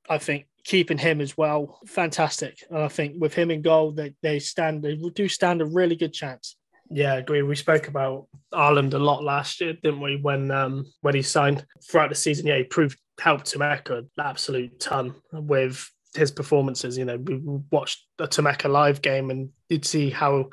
[0.09, 2.63] I think keeping him as well, fantastic.
[2.69, 5.95] And I think with him in goal, they, they stand they do stand a really
[5.95, 6.55] good chance.
[6.89, 7.41] Yeah, I agree.
[7.41, 10.17] We spoke about Ireland a lot last year, didn't we?
[10.17, 14.79] When um, when he signed throughout the season, yeah, he proved helped Tammeka an absolute
[14.79, 16.97] ton with his performances.
[16.97, 17.39] You know, we
[17.71, 20.49] watched the Tammeka live game and you'd see how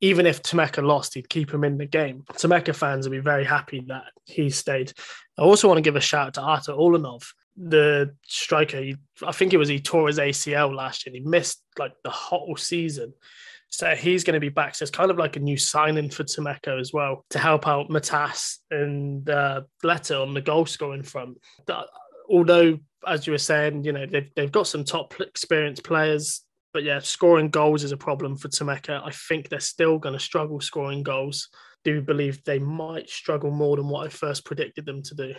[0.00, 2.24] even if Tammeka lost, he'd keep him in the game.
[2.32, 4.92] Tammeka fans would be very happy that he stayed.
[5.38, 8.80] I also want to give a shout out to Artur Ulanov, the striker.
[8.80, 11.14] He, I think it was he tore his ACL last year.
[11.14, 13.12] He missed like the whole season.
[13.68, 14.74] So he's going to be back.
[14.74, 17.88] So it's kind of like a new signing for Tammeka as well to help out
[17.88, 21.38] Matas and uh, Letter on the goal scoring front.
[22.30, 26.42] Although, as you were saying, you know, they've, they've got some top experienced players.
[26.72, 29.02] But yeah, scoring goals is a problem for Tammeka.
[29.04, 31.48] I think they're still going to struggle scoring goals.
[31.84, 35.34] Do you believe they might struggle more than what I first predicted them to do.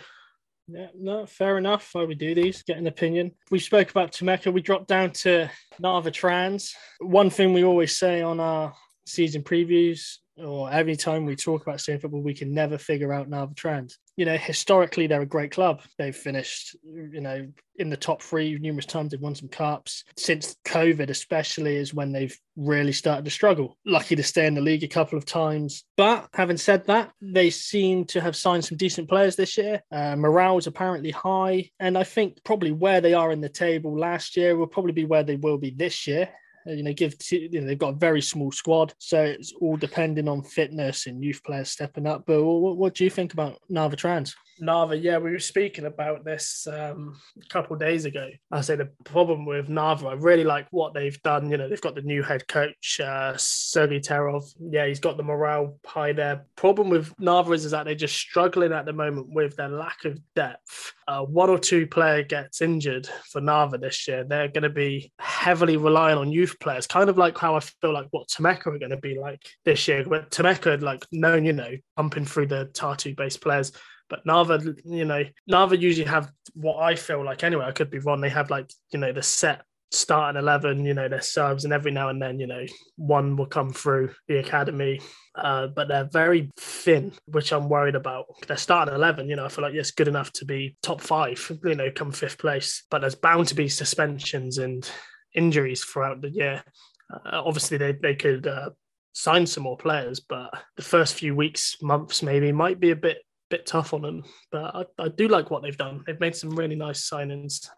[0.68, 1.88] Yeah, no, fair enough.
[1.92, 3.32] Why we do these, get an opinion.
[3.50, 4.52] We spoke about Tammeka.
[4.52, 6.74] We dropped down to Narva Trans.
[7.00, 8.74] One thing we always say on our
[9.06, 13.28] season previews or every time we talk about staying football, we can never figure out
[13.28, 13.98] Narva Trans.
[14.16, 15.82] You know, historically, they're a great club.
[15.98, 19.10] They've finished, you know, in the top three numerous times.
[19.10, 20.04] They've won some cups.
[20.16, 23.78] Since COVID, especially, is when they've really started to struggle.
[23.86, 25.84] Lucky to stay in the league a couple of times.
[25.96, 29.82] But having said that, they seem to have signed some decent players this year.
[29.90, 31.70] Uh, morale is apparently high.
[31.80, 35.06] And I think probably where they are in the table last year will probably be
[35.06, 36.28] where they will be this year.
[36.66, 39.52] Uh, you know, give to, you know they've got a very small squad, so it's
[39.60, 42.24] all depending on fitness and youth players stepping up.
[42.26, 44.34] But what, what do you think about Narva Trans?
[44.62, 48.28] Narva, yeah, we were speaking about this um, a couple days ago.
[48.52, 51.50] I say the problem with Narva, I really like what they've done.
[51.50, 54.44] You know, they've got the new head coach, uh, Sergei Terov.
[54.60, 56.46] Yeah, he's got the morale high there.
[56.54, 60.04] Problem with Narva is, is that they're just struggling at the moment with their lack
[60.04, 60.92] of depth.
[61.08, 64.22] Uh, one or two player gets injured for Narva this year.
[64.22, 67.92] They're going to be heavily relying on youth players, kind of like how I feel
[67.92, 70.04] like what Tammeka are going to be like this year.
[70.08, 73.72] But Tammeka, like known, you know, pumping through the Tartu based players
[74.12, 77.64] but Narva, you know, Narva usually have what I feel like anyway.
[77.64, 78.20] I could be wrong.
[78.20, 81.92] They have like, you know, the set starting 11, you know, their subs, and every
[81.92, 82.62] now and then, you know,
[82.96, 85.00] one will come through the academy.
[85.34, 88.26] Uh, but they're very thin, which I'm worried about.
[88.46, 91.50] They're starting 11, you know, I feel like it's good enough to be top five,
[91.64, 92.84] you know, come fifth place.
[92.90, 94.86] But there's bound to be suspensions and
[95.34, 96.62] injuries throughout the year.
[97.10, 98.70] Uh, obviously, they, they could uh,
[99.14, 103.16] sign some more players, but the first few weeks, months maybe might be a bit
[103.52, 106.02] bit tough on them, but I, I do like what they've done.
[106.06, 107.68] They've made some really nice signings.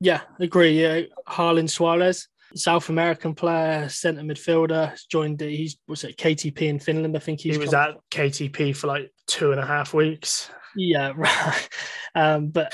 [0.00, 0.80] Yeah, agree.
[0.80, 5.42] Yeah, Harlan Suarez, South American player, centre midfielder, joined.
[5.42, 7.14] He's was at KTP in Finland.
[7.14, 10.50] I think he was at KTP for like two and a half weeks.
[10.74, 11.68] Yeah, right.
[12.14, 12.72] Um, but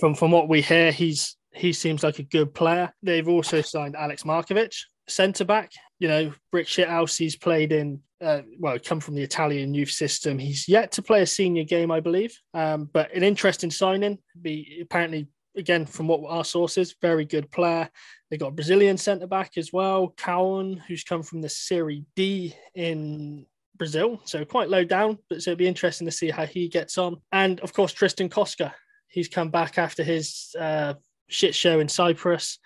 [0.00, 2.92] from from what we hear, he's he seems like a good player.
[3.02, 4.74] They've also signed Alex Markovic,
[5.08, 5.72] centre back.
[5.98, 10.38] You know, Rick Shithouse, he's played in, uh, well, come from the Italian youth system.
[10.38, 14.18] He's yet to play a senior game, I believe, um, but an interesting signing.
[14.40, 17.88] Be apparently, again, from what our sources, very good player.
[18.30, 23.46] They got Brazilian centre back as well, Cowan, who's come from the Serie D in
[23.76, 26.98] Brazil, so quite low down, but so it'll be interesting to see how he gets
[26.98, 27.16] on.
[27.32, 28.72] And of course, Tristan Koska,
[29.08, 30.94] he's come back after his uh,
[31.28, 32.58] shit show in Cyprus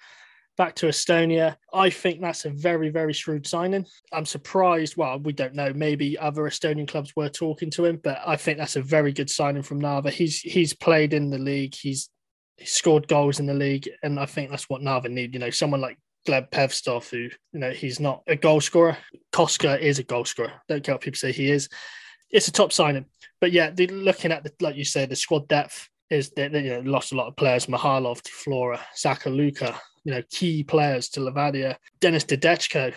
[0.59, 1.57] back to Estonia.
[1.73, 3.87] I think that's a very, very shrewd signing.
[4.13, 4.97] I'm surprised.
[4.97, 5.73] Well, we don't know.
[5.73, 9.31] Maybe other Estonian clubs were talking to him, but I think that's a very good
[9.31, 10.11] signing from Narva.
[10.11, 11.75] He's he's played in the league.
[11.75, 12.11] He's,
[12.57, 15.33] he's scored goals in the league, and I think that's what Narva need.
[15.33, 18.99] You know, someone like Gleb Pevstov, who you know he's not a goal scorer.
[19.33, 20.53] Koska is a goal scorer.
[20.69, 21.69] Don't care what people say he is.
[22.31, 23.07] It's a top signing,
[23.41, 26.71] but yeah, looking at the like you say, the squad depth is that they, you
[26.71, 27.67] know lost a lot of players.
[27.67, 31.77] Mahalov Flora, Saka Luka, you know, key players to Levadia.
[32.01, 32.95] Dennis Dedechko,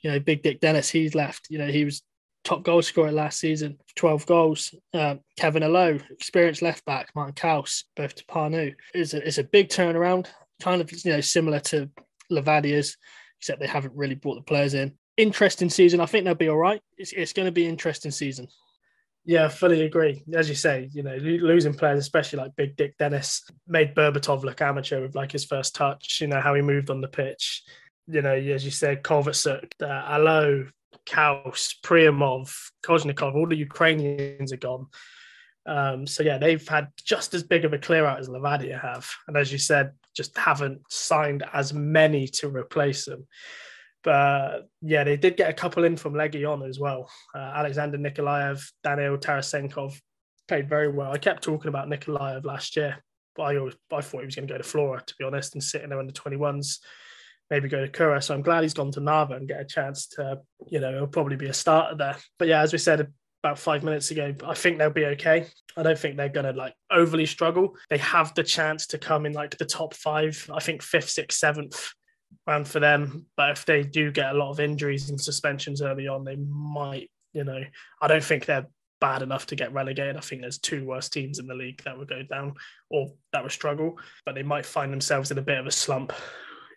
[0.00, 1.48] you know, Big Dick Dennis, he's left.
[1.50, 2.00] You know, he was
[2.44, 4.74] top goal scorer last season, 12 goals.
[4.94, 8.74] Um, Kevin Alo, experienced left back, Martin Kaus, both to Parnu.
[8.94, 10.28] It's a, it's a big turnaround,
[10.62, 11.90] kind of, you know, similar to
[12.30, 12.96] Levadia's,
[13.38, 14.94] except they haven't really brought the players in.
[15.18, 16.00] Interesting season.
[16.00, 16.80] I think they'll be all right.
[16.96, 18.48] It's, it's going to be interesting season.
[19.28, 20.22] Yeah, fully agree.
[20.32, 24.60] As you say, you know, losing players, especially like Big Dick Dennis, made Berbatov look
[24.60, 26.20] amateur with like his first touch.
[26.20, 27.64] You know how he moved on the pitch.
[28.06, 30.68] You know, as you said, Kovacic, uh, Alo,
[31.06, 34.86] Kaus, Priamov, Kozhnikov, all the Ukrainians are gone.
[35.66, 39.10] Um, so yeah, they've had just as big of a clear out as Levadia have,
[39.26, 43.26] and as you said, just haven't signed as many to replace them.
[44.06, 47.10] But yeah, they did get a couple in from Legion as well.
[47.34, 50.00] Uh, Alexander Nikolaev, Daniel Tarasenkov
[50.46, 51.10] played very well.
[51.10, 53.02] I kept talking about Nikolaev last year,
[53.34, 55.54] but I, always, I thought he was going to go to Flora, to be honest,
[55.54, 56.78] and sit in there under 21s.
[57.50, 58.22] maybe go to Kura.
[58.22, 60.38] So I'm glad he's gone to Narva and get a chance to,
[60.68, 62.16] you know, he'll probably be a starter there.
[62.38, 65.48] But yeah, as we said about five minutes ago, I think they'll be okay.
[65.76, 67.74] I don't think they're going to like overly struggle.
[67.90, 71.40] They have the chance to come in like the top five, I think fifth, sixth,
[71.40, 71.92] seventh
[72.46, 73.26] round for them.
[73.36, 77.10] But if they do get a lot of injuries and suspensions early on, they might,
[77.32, 77.62] you know,
[78.00, 78.66] I don't think they're
[79.00, 80.16] bad enough to get relegated.
[80.16, 82.54] I think there's two worst teams in the league that would go down
[82.90, 86.12] or that would struggle, but they might find themselves in a bit of a slump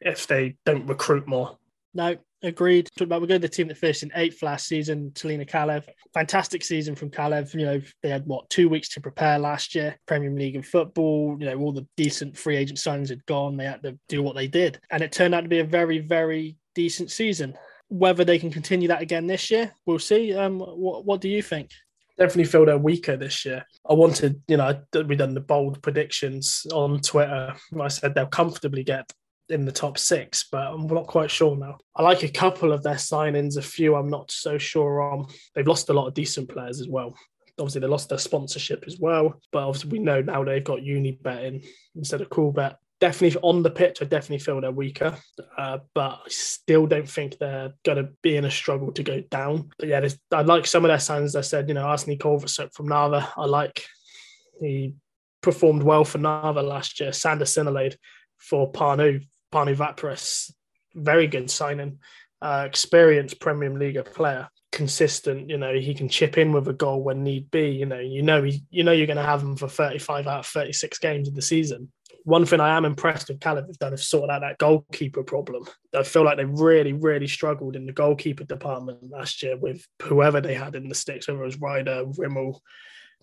[0.01, 1.57] if they don't recruit more.
[1.93, 2.89] No, agreed.
[2.97, 5.85] Talk about we go to the team that finished in eighth last season, Tallinna Kalev.
[6.13, 7.53] Fantastic season from Kalev.
[7.53, 11.37] You know, they had what two weeks to prepare last year, Premier League and football.
[11.39, 13.57] You know, all the decent free agent signings had gone.
[13.57, 14.79] They had to do what they did.
[14.89, 17.55] And it turned out to be a very, very decent season.
[17.89, 20.33] Whether they can continue that again this year, we'll see.
[20.35, 21.71] Um, what, what do you think?
[22.19, 23.65] definitely feel they're weaker this year.
[23.89, 27.55] I wanted, you know, we done the bold predictions on Twitter.
[27.79, 29.09] I said they'll comfortably get
[29.49, 31.77] in the top six, but I'm not quite sure now.
[31.95, 35.27] I like a couple of their signings, a few I'm not so sure on.
[35.55, 37.15] They've lost a lot of decent players as well.
[37.59, 41.43] Obviously, they lost their sponsorship as well, but obviously we know now they've got Unibet
[41.43, 41.61] in
[41.95, 45.15] instead of Coolbet definitely on the pitch, I definitely feel they're weaker,
[45.57, 49.21] uh, but I still don't think they're going to be in a struggle to go
[49.21, 49.69] down.
[49.77, 51.35] But yeah, I like some of their signs.
[51.35, 53.83] I said, you know, Arsene Culverson from Narva, I like.
[54.59, 54.95] He
[55.41, 57.13] performed well for Narva last year.
[57.13, 57.97] Sander Sinilaid
[58.37, 60.51] for Pärnu, Pärnu Vaprus,
[60.95, 61.99] very good signing.
[62.41, 65.49] Uh, experienced Premier League player, consistent.
[65.49, 67.71] You know, he can chip in with a goal when need be.
[67.71, 70.39] You know, you know, he, you know, you're going to have him for 35 out
[70.39, 71.91] of 36 games of the season
[72.23, 75.65] one thing I am impressed with Kalev have done is sorted out that goalkeeper problem.
[75.95, 80.41] I feel like they really, really struggled in the goalkeeper department last year with whoever
[80.41, 82.59] they had in the sticks, whether it was Ryder, Rimmel.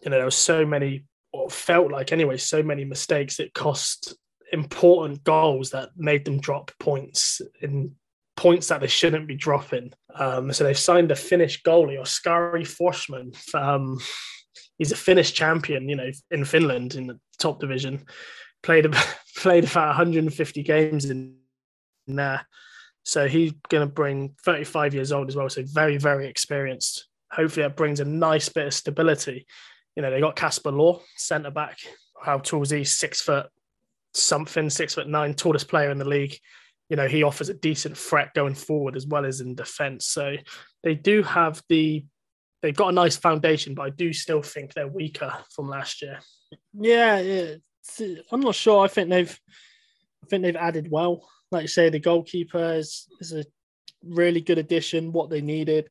[0.02, 3.40] You know, there was so many, or felt like anyway, so many mistakes.
[3.40, 4.14] It cost
[4.56, 7.94] important goals that made them drop points in
[8.36, 9.92] points that they shouldn't be dropping.
[10.14, 13.34] Um, so they've signed a Finnish goalie, Oskari Forsman.
[13.54, 13.98] Um,
[14.78, 18.04] he's a Finnish champion, you know, in Finland in the top division
[18.66, 21.36] played about, played about 150 games in,
[22.06, 22.46] in there.
[23.04, 25.48] So he's going to bring 35 years old as well.
[25.48, 27.06] So very, very experienced.
[27.30, 29.46] Hopefully that brings a nice bit of stability.
[29.94, 31.78] You know, they got Casper Law, centre back.
[32.20, 32.84] How tall is he?
[32.84, 33.46] Six foot
[34.16, 36.36] something, six foot nine, tallest player in the league.
[36.88, 40.06] You know, he offers a decent threat going forward as well as in defence.
[40.06, 40.36] So
[40.82, 42.04] they do have the,
[42.62, 46.20] they've got a nice foundation, but I do still think they're weaker from last year.
[46.72, 47.54] Yeah.
[48.30, 48.84] I'm not sure.
[48.84, 49.40] I think they've,
[50.22, 51.28] I think they've added well.
[51.50, 53.44] Like you say, the goalkeeper is, is a
[54.04, 55.12] really good addition.
[55.12, 55.88] What they needed,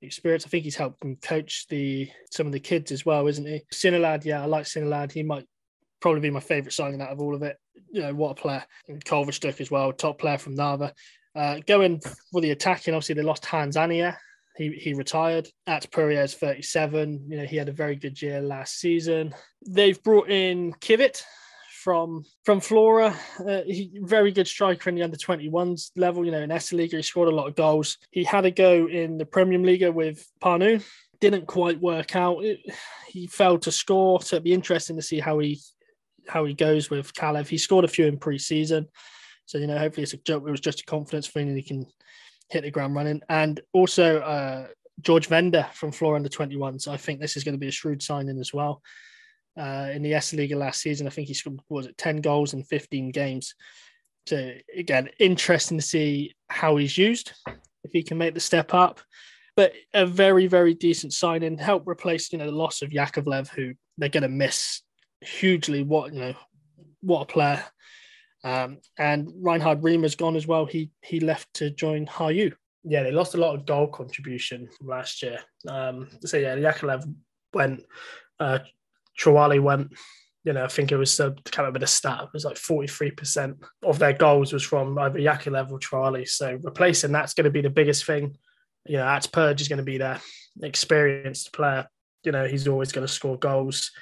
[0.00, 0.44] experience.
[0.44, 3.62] I think he's helped them coach the some of the kids as well, isn't he?
[3.70, 5.12] Sinilaid, yeah, I like Sinilaid.
[5.12, 5.46] He might
[6.00, 7.56] probably be my favourite signing out of all of it.
[7.90, 8.64] You know, what a player.
[8.88, 10.92] And Culverstuck as well, top player from Narva.
[11.34, 14.16] Uh, going for the attacking, obviously they lost Hans Ania.
[14.56, 17.26] He, he retired at Perriers 37.
[17.28, 19.34] You know, he had a very good year last season.
[19.66, 21.22] They've brought in Kivit
[21.82, 23.16] from from Flora.
[23.40, 26.24] Uh, he very good striker in the under 21s level.
[26.24, 27.98] You know, in Esiliiga, he scored a lot of goals.
[28.10, 30.84] He had a go in the Premier League with Pärnu.
[31.20, 32.44] Didn't quite work out.
[32.44, 32.60] It,
[33.08, 34.20] he failed to score.
[34.22, 35.60] So it'd be interesting to see how he
[36.28, 37.48] how he goes with Kalev.
[37.48, 38.88] He scored a few in pre-season.
[39.46, 40.44] So, you know, hopefully it's a joke.
[40.46, 41.86] It was just a confidence thing and he can
[42.48, 43.20] hit the ground running.
[43.28, 44.66] And also uh,
[45.00, 46.88] George Vender from Flora under 21s.
[46.88, 48.82] I think this is going to be a shrewd signing as well.
[49.58, 52.62] Uh, in the Esiliiga last season, I think he scored was it 10 goals in
[52.62, 53.54] 15 games.
[54.26, 57.32] So again, interesting to see how he's used,
[57.84, 59.00] if he can make the step up.
[59.54, 63.74] But a very, very decent signing, help replace, you know, the loss of Yakovlev, who
[63.98, 64.80] they're going to miss
[65.22, 65.82] hugely.
[65.82, 66.34] What you know,
[67.00, 67.64] what a player!
[68.44, 70.66] Um, and Reinhard Riemer's gone as well.
[70.66, 72.52] He he left to join Harju.
[72.84, 75.38] Yeah, they lost a lot of goal contribution from last year.
[75.68, 77.04] Um, so yeah, Yakovlev
[77.54, 77.84] went,
[78.40, 78.60] uh,
[79.18, 79.92] Trawali went.
[80.44, 82.24] You know, I think it was uh, kind of a bit of stat.
[82.24, 86.28] It was like forty three percent of their goals was from either Yakovlev or Trawali.
[86.28, 88.36] So replacing that's going to be the biggest thing.
[88.84, 90.20] You know, Ats Purge is going to be their
[90.60, 91.86] experienced player.
[92.24, 93.92] You know, he's always going to score goals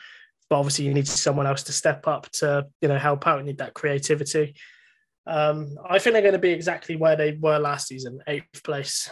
[0.51, 3.39] but obviously you need someone else to step up to you know help out.
[3.39, 4.55] You need that creativity.
[5.27, 9.09] Um, I think they're going to be exactly where they were last season, eighth place.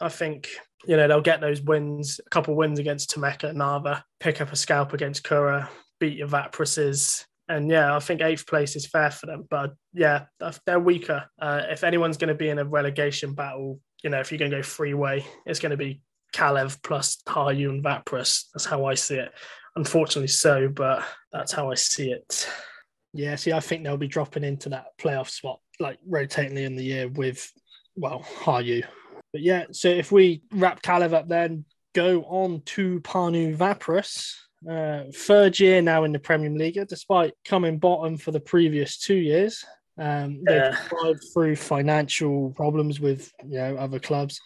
[0.00, 0.48] I think
[0.84, 4.56] you know they'll get those wins, a couple wins against Tammeka, Narva, pick up a
[4.56, 5.70] scalp against Kura,
[6.00, 9.46] beat your Vapreses, and yeah, I think eighth place is fair for them.
[9.48, 10.24] But yeah,
[10.66, 11.26] they're weaker.
[11.40, 14.50] Uh, if anyone's going to be in a relegation battle, you know, if you're going
[14.50, 16.00] to go three way, it's going to be
[16.34, 17.84] Kalev plus Harju and.
[18.52, 19.32] That's how I see it
[19.76, 22.48] unfortunately so, but that's how I see it.
[23.12, 25.60] Yeah, see, I think they'll be dropping into that playoff spot.
[25.80, 27.50] like rotatingly in the year with
[27.96, 28.84] well Harju.
[29.32, 31.64] But yeah, so if we wrap Kalev up, then
[31.94, 34.34] go on to Pärnu Vaprus.
[34.70, 39.14] Uh, third year now in the Premier League, despite coming bottom for the previous two
[39.16, 39.64] years.
[39.98, 40.76] Um, they've Yeah.
[40.88, 44.38] survived through financial problems with you know other clubs.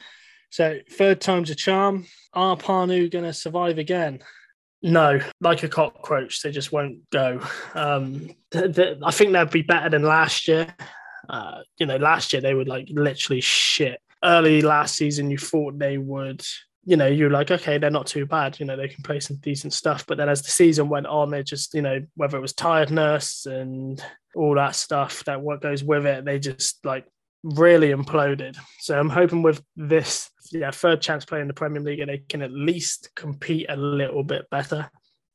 [0.50, 2.06] So third time's a charm.
[2.32, 4.20] Are Pärnu going to survive again?
[4.84, 7.40] No, like a cockroach, they just won't go.
[7.74, 10.74] Um, th- th- I think they'd be better than last year.
[11.26, 13.98] Uh, you know, last year they would like literally shit.
[14.22, 16.44] Early last season, you thought they would.
[16.84, 18.60] You know, you're like, okay, they're not too bad.
[18.60, 20.04] You know, they can play some decent stuff.
[20.06, 23.46] But then as the season went on, they just, you know, whether it was tiredness
[23.46, 24.04] and
[24.36, 27.06] all that stuff that what goes with it, they just like
[27.42, 28.58] really imploded.
[28.80, 32.18] So I'm hoping with this, yeah, third chance play in the Premier League, and they
[32.18, 34.90] can at least compete a little bit better.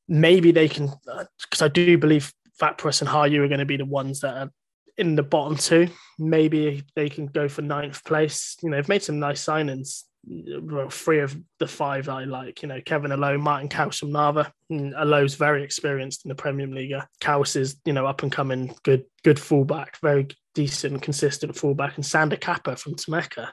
[0.07, 3.77] Maybe they can, uh, because I do believe Vaprus and Harju are going to be
[3.77, 4.51] the ones that are
[4.97, 5.87] in the bottom two.
[6.17, 8.57] Maybe they can go for ninth place.
[8.61, 10.03] You know, they've made some nice signings.
[10.27, 12.61] Well, three of the five I like.
[12.61, 14.51] You know, Kevin Alo, Martin Kaus from Narva.
[14.69, 16.93] Alo's very experienced in the Premier League.
[17.21, 22.05] Kaus is, you know, up and coming, good, good fullback, very decent, consistent fullback, and
[22.05, 23.49] Sander Kappa from Tammeka.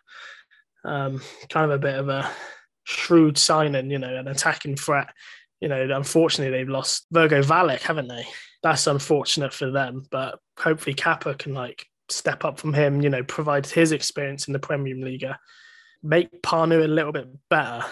[0.86, 1.20] Um,
[1.50, 2.30] kind of a bit of a
[2.84, 5.08] shrewd signing, you know, an attacking threat.
[5.60, 8.24] You know, unfortunately they've lost Virgo Valek, haven't they?
[8.62, 13.24] That's unfortunate for them, but hopefully Kappa can like step up from him, you know,
[13.24, 15.26] provide his experience in the Premier League,
[16.02, 17.84] make Pärnu a little bit better.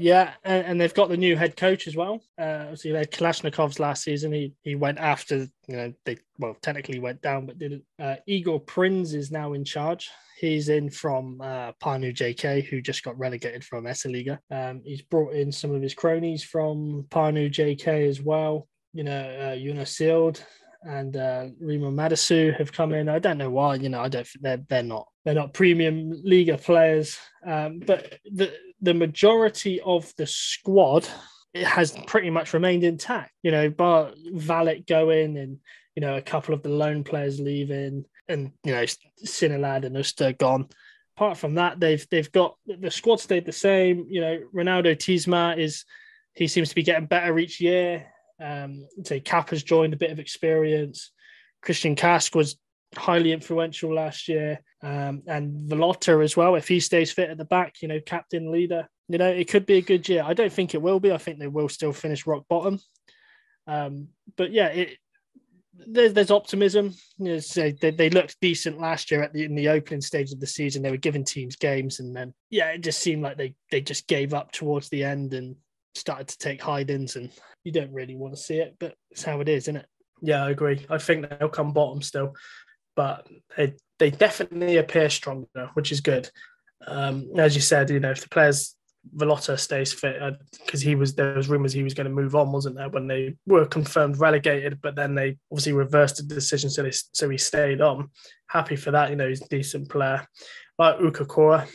[0.00, 2.22] Yeah, and, and they've got the new head coach as well.
[2.40, 4.32] Uh, obviously, they had Kalashnikov's last season.
[4.32, 7.84] He he went after you know they well technically went down, but didn't.
[7.98, 10.08] Uh, Igor Prins is now in charge.
[10.38, 14.38] He's in from uh, Pärnu JK, who just got relegated from Esiliiga.
[14.50, 18.66] Um, he's brought in some of his cronies from Pärnu JK as well.
[18.94, 20.42] You know, uh, Yuna Sealed
[20.82, 23.10] and uh, Remo Madasu have come in.
[23.10, 23.74] I don't know why.
[23.74, 24.26] You know, I don't.
[24.40, 27.18] They're they're not they're not premium Liga players.
[27.46, 31.06] Um, but the the majority of the squad
[31.54, 33.32] has pretty much remained intact.
[33.42, 35.58] You know, bar Valet going and
[35.94, 38.84] you know a couple of the lone players leaving, and you know
[39.18, 40.68] Sinilaid and Uster gone.
[41.16, 44.06] Apart from that, they've they've got the squad stayed the same.
[44.08, 45.84] You know, Ronaldo Tiismaa is
[46.34, 48.06] he seems to be getting better each year.
[48.42, 51.12] Um, say Cap has joined a bit of experience.
[51.62, 52.56] Christian Kask was
[52.96, 56.54] highly influential last year, um, and Velotta as well.
[56.54, 59.66] If he stays fit at the back, you know, captain leader, you know, it could
[59.66, 60.22] be a good year.
[60.24, 61.12] I don't think it will be.
[61.12, 62.78] I think they will still finish rock bottom.
[63.66, 64.98] Um, but yeah, it
[65.86, 66.94] there's, there's optimism.
[67.18, 70.32] You know, so they, they looked decent last year at the in the opening stage
[70.32, 70.82] of the season.
[70.82, 74.06] They were giving teams games, and then yeah, it just seemed like they they just
[74.06, 75.56] gave up towards the end and
[75.94, 77.30] started to take hide-ins, and
[77.64, 79.86] you don't really want to see it, but it's how it is, isn't it?
[80.22, 80.86] Yeah, I agree.
[80.90, 82.34] I think they'll come bottom still,
[82.96, 83.26] but
[83.56, 86.30] they they definitely appear stronger, which is good.
[86.86, 88.74] Um, as you said, you know, if the players
[89.16, 90.20] Velotta stays fit,
[90.64, 92.88] because he was there was rumours he was going to move on, wasn't there?
[92.88, 97.28] When they were confirmed relegated, but then they obviously reversed the decision, so they so
[97.28, 98.10] he stayed on.
[98.48, 100.26] Happy for that, you know, he's a decent player.
[100.78, 101.68] Like Ukakora,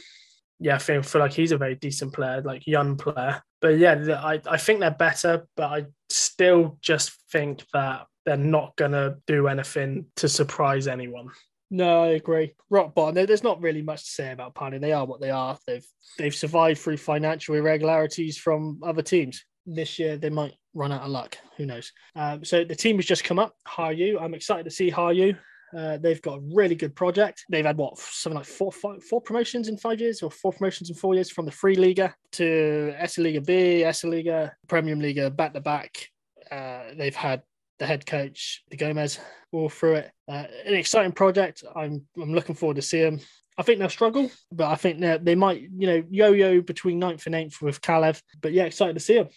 [0.60, 3.42] yeah, I feel, feel like he's a very decent player, like young player.
[3.62, 8.76] But yeah, I, I think they're better, but I still just think that they're not
[8.76, 11.30] going to do anything to surprise anyone.
[11.72, 12.54] No, I agree.
[12.70, 13.26] Rock bottom.
[13.26, 14.80] There's not really much to say about Pärnu.
[14.80, 15.58] They are what they are.
[15.68, 15.86] They've
[16.18, 19.44] they've survived through financial irregularities from other teams.
[19.66, 21.38] This year they might run out of luck.
[21.58, 21.92] Who knows?
[22.16, 23.56] Um, so the team has just come up.
[23.68, 24.22] Harju.
[24.22, 25.38] I'm excited to see Harju.
[25.76, 27.44] Uh, they've got a really good project.
[27.50, 30.90] They've had what something like four, five, four promotions in five years, or four promotions
[30.90, 33.54] in four years from the Free Liga to Esiliiga B,
[33.84, 36.10] Esiliiga, Premium Liga, back to back.
[36.52, 37.42] Uh, they've had
[37.80, 39.20] the head coach, the Gomez,
[39.52, 40.12] all through it.
[40.28, 41.64] Uh, an exciting project.
[41.76, 43.20] I'm I'm looking forward to see them.
[43.58, 47.36] I think they'll struggle, but I think they might, you know, yo-yo between ninth and
[47.36, 48.22] eighth with Kalev.
[48.42, 49.30] But yeah, excited to see them.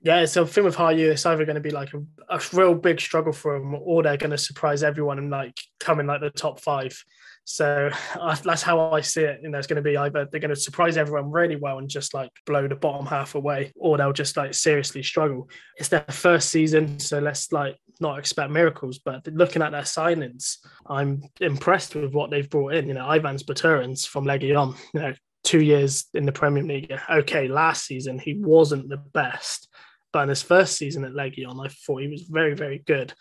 [0.00, 1.10] Yeah, it's a thing with Harju.
[1.10, 4.16] It's either going to be like a, a real big struggle for them, or they're
[4.16, 6.96] going to surprise everyone and like come in like the top five.
[7.44, 9.40] So uh, that's how I see it.
[9.42, 11.88] You know, it's going to be either they're going to surprise everyone really well and
[11.88, 15.48] just like blow the bottom half away, or they'll just like seriously struggle.
[15.76, 18.98] It's their first season, so let's like not expect miracles.
[18.98, 22.88] But looking at their signings, I'm impressed with what they've brought in.
[22.88, 24.74] You know, Ivans Baturins from Legion.
[24.94, 25.14] You know,
[25.46, 26.92] two years in the Premier League.
[27.08, 29.68] Okay, last season he wasn't the best,
[30.12, 33.14] but in his first season at Legion, I thought he was very, very good.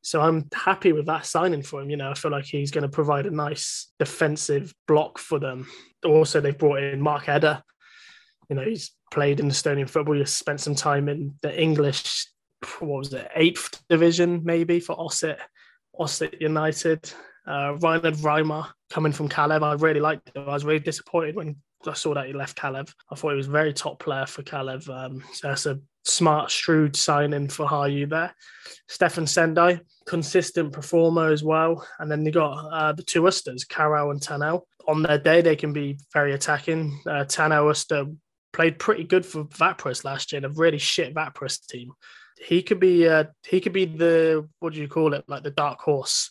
[0.00, 1.90] So I'm happy with that signing for him.
[1.90, 5.66] You know, I feel like he's going to provide a nice defensive block for them.
[6.04, 7.62] Also, they've brought in Mark Eder.
[8.48, 10.14] You know, he's played in Estonian football.
[10.14, 12.28] He's spent some time in the English,
[12.80, 15.38] what was it, eighth division maybe for Ossett,
[15.98, 17.10] Ossett United.
[17.46, 20.48] Uh, Reinhard Reimer coming from Kalev, I really liked him.
[20.48, 21.56] I was really disappointed when
[21.86, 22.92] I saw that he left Kalev.
[23.10, 24.88] I thought he was a very top player for Kalev.
[24.88, 28.34] Um, so that's a smart, shrewd signing for Harju there.
[28.88, 31.86] Stefan Sendai, consistent performer as well.
[31.98, 34.62] And then they got uh, the two Usters, Karau and Tanel.
[34.88, 37.00] On their day, they can be very attacking.
[37.06, 38.06] Uh, Tanel Uster
[38.52, 41.92] played pretty good for Vaprus last year a really shit Vaprus team.
[42.38, 45.50] He could be uh, he could be the what do you call it like the
[45.50, 46.30] dark horse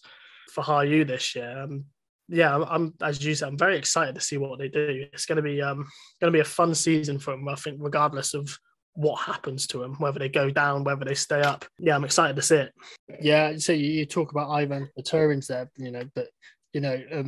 [0.52, 1.64] for Harju this year.
[1.64, 1.86] Um,
[2.28, 5.08] yeah, I'm, I'm, as you said, I'm very excited to see what they do.
[5.14, 5.86] It's going to be um
[6.20, 7.48] going to be a fun season for them.
[7.48, 8.58] I think regardless of
[8.96, 11.66] what happens to them, whether they go down, whether they stay up.
[11.78, 12.74] Yeah, I'm excited to see it.
[13.22, 16.30] Yeah, so you, you talk about Ivan Turins there, you know, but
[16.74, 17.24] you know, uh,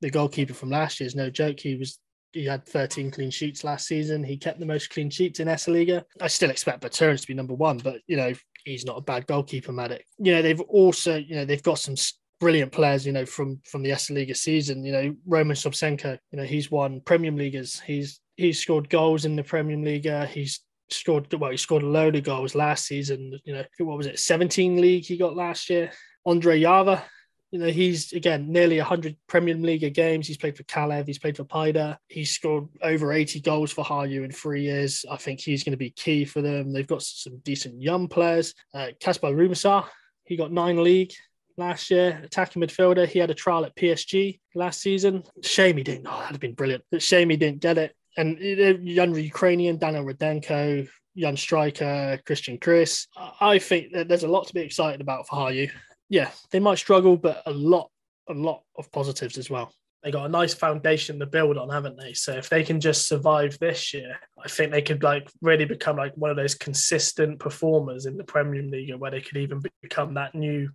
[0.00, 1.58] the goalkeeper from last year, is no joke.
[1.60, 1.98] He was
[2.32, 4.22] he had 13 clean sheets last season.
[4.22, 6.04] He kept the most clean sheets in Esiliiga.
[6.20, 8.32] I still expect Baturin to be number one, but you know
[8.64, 10.02] he's not a bad goalkeeper, Madik.
[10.18, 11.94] You know they've also you know they've got some
[12.40, 13.06] brilliant players.
[13.06, 14.84] You know from from the Esiliiga season.
[14.84, 16.18] You know Roman Sobsenko.
[16.30, 17.80] You know he's won Premium Leaguers.
[17.80, 20.08] He's he's scored goals in the Premium League.
[20.28, 20.60] He's
[20.90, 21.50] scored well.
[21.50, 23.38] He scored a load of goals last season.
[23.44, 24.18] You know what was it?
[24.18, 25.90] 17 league he got last year.
[26.26, 27.02] Andre Yava
[27.50, 30.26] you know, he's again nearly 100 Premium League games.
[30.26, 31.96] He's played for Kalev, he's played for Paide.
[32.08, 35.04] He's scored over 80 goals for Harju in three years.
[35.10, 36.72] I think he's going to be key for them.
[36.72, 38.54] They've got some decent young players.
[38.74, 39.86] Uh, Kaspar Rumasar,
[40.24, 41.12] he got nine league
[41.56, 43.06] last year, attacking midfielder.
[43.06, 45.22] He had a trial at PSG last season.
[45.42, 46.06] Shame he didn't.
[46.06, 46.84] Oh, that'd have been brilliant.
[46.90, 47.94] But shame he didn't get it.
[48.16, 53.06] And young Ukrainian, Daniel Rudenko, young striker, Christian Chris.
[53.40, 55.70] I think that there's a lot to be excited about for Hayu
[56.08, 57.90] yeah, they might struggle, but a lot,
[58.28, 59.72] a lot of positives as well.
[60.02, 62.12] They got a nice foundation to build on, haven't they?
[62.12, 65.96] So if they can just survive this year, I think they could like really become
[65.96, 70.14] like one of those consistent performers in the Premier League, where they could even become
[70.14, 70.70] that new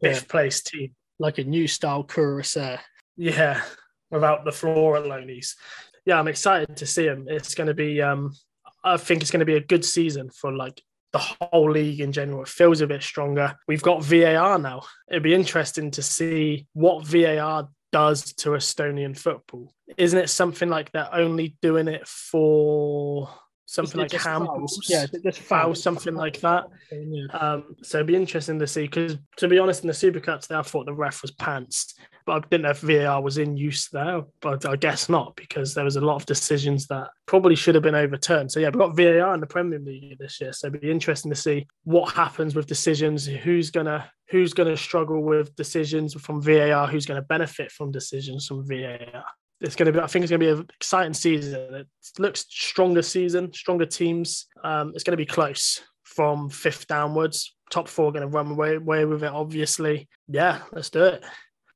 [0.00, 2.78] fifth place team, like a new style Kuressaare.
[3.16, 3.60] Yeah,
[4.10, 5.56] without the Flora loanies.
[6.06, 7.26] Yeah, I'm excited to see them.
[7.28, 8.34] It's going to be, um,
[8.84, 10.80] I think it's going to be a good season for like
[11.12, 12.42] the whole league in general.
[12.42, 13.56] It feels a bit stronger.
[13.66, 14.82] We've got VAR now.
[15.08, 19.72] It'd be interesting to see what VAR does to Estonian football.
[19.96, 23.28] Isn't it something like they're only doing it for
[23.70, 26.66] something like handballs, yeah, just foul, something like that.
[26.90, 27.26] Yeah.
[27.26, 30.58] Um, so it'd be interesting to see because, to be honest, in the Supercups, there
[30.58, 31.94] I thought the ref was pants,
[32.26, 35.72] but I didn't know if VAR was in use there, but I guess not because
[35.72, 38.50] there was a lot of decisions that probably should have been overturned.
[38.50, 41.30] So yeah, we've got VAR in the Premier League this year, so it'd be interesting
[41.30, 46.88] to see what happens with decisions, who's gonna who's gonna struggle with decisions from VAR,
[46.88, 49.24] who's gonna benefit from decisions from VAR
[49.60, 50.00] it's going to be.
[50.00, 51.74] I think it's going to be an exciting season.
[51.74, 51.86] It
[52.18, 54.46] looks stronger season, stronger teams.
[54.64, 57.54] Um, it's going to be close from fifth downwards.
[57.70, 59.30] Top four are going to run away, away with it.
[59.30, 60.62] Obviously, yeah.
[60.72, 61.24] Let's do it.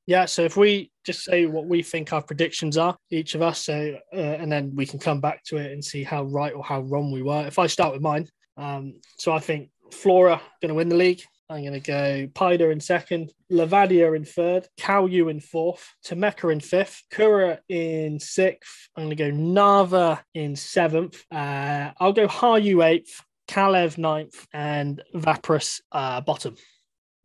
[0.07, 0.25] Yeah.
[0.25, 3.97] So if we just say what we think our predictions are, each of us, so
[4.13, 6.81] uh, and then we can come back to it and see how right or how
[6.83, 7.47] wrong we were.
[7.47, 11.23] If I start with mine, um, so I think Flora going to win the league.
[11.51, 16.61] I'm going to go Paide in second, Levadia in third, Kalju in fourth, Tammeka in
[16.61, 18.89] fifth, Kura in sixth.
[18.97, 21.23] I'm going to go Narva in seventh.
[21.31, 26.57] Uh, I'll go Harju eighth, Kalev ninth, and Vaprus uh, bottom.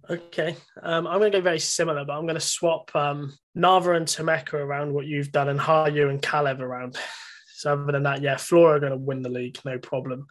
[0.09, 0.57] Okay.
[0.81, 4.05] Um, I'm going to go very similar, but I'm going to swap um, Narva and
[4.05, 6.97] Tammeka around what you've done and Harju and Kalev around.
[7.55, 10.27] So other than that, yeah, Flora are going to win the league, no problem.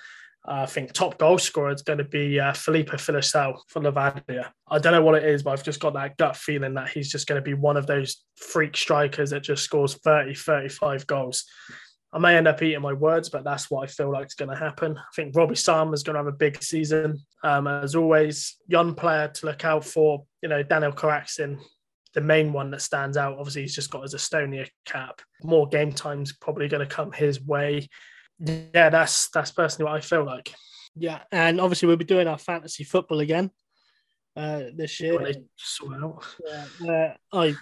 [0.51, 4.51] I think top goal scorer is going to be uh, Felipe Filoselle for Levadia.
[4.69, 7.11] I don't know what it is, but I've just got that gut feeling that he's
[7.11, 11.45] just going to be one of those freak strikers that just scores 30, 35 goals.
[12.13, 14.51] I may end up eating my words, but that's what I feel like is going
[14.51, 14.97] to happen.
[14.97, 17.21] I think Robi Saarma is going to have a big season.
[17.45, 20.25] Um, as always, young player to look out for.
[20.43, 21.59] You know, Daniel Karaksin,
[22.15, 23.39] the main one that stands out.
[23.39, 25.21] Obviously, he's just got his Estonia cap.
[25.43, 27.89] More game times probably going to come his way
[28.41, 30.55] yeah, that's that's personally what I feel like.
[30.95, 33.51] Yeah, and obviously we'll be doing our fantasy football again
[34.37, 35.15] uh, this year.
[36.89, 37.55] Uh, I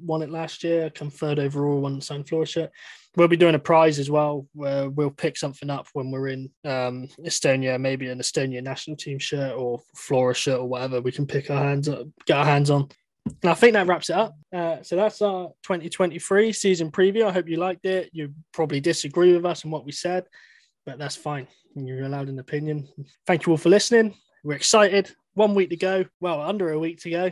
[0.00, 0.86] won it last year.
[0.86, 2.70] I come third overall, won the Sun Floor shirt.
[3.16, 6.50] We'll be doing a prize as well, where we'll pick something up when we're in
[6.64, 11.00] um, Estonia, maybe an Estonia national team shirt or Flora shirt or whatever.
[11.00, 12.88] We can pick our hands up, get our hands on.
[13.26, 14.36] And I think that wraps it up.
[14.54, 17.26] Uh, so that's our 2023 season preview.
[17.26, 18.10] I hope you liked it.
[18.12, 20.24] You probably disagree with us and what we said,
[20.84, 21.46] but that's fine.
[21.74, 22.88] You're allowed an opinion.
[23.26, 24.14] Thank you all for listening.
[24.44, 25.10] We're excited.
[25.34, 26.04] One week to go.
[26.20, 27.30] Well, under a week to go.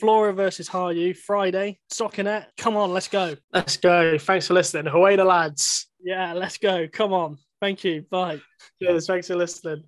[0.00, 1.78] Flora versus Harju Friday.
[1.92, 2.46] Soccernet.
[2.56, 3.36] Come on, let's go.
[3.52, 4.18] Let's go.
[4.18, 4.92] Thanks for listening.
[4.92, 5.86] Away the lads.
[6.02, 6.88] Yeah, let's go.
[6.88, 7.38] Come on.
[7.60, 8.04] Thank you.
[8.10, 8.40] Bye.
[8.80, 9.06] Cheers.
[9.06, 9.84] Thanks for listening.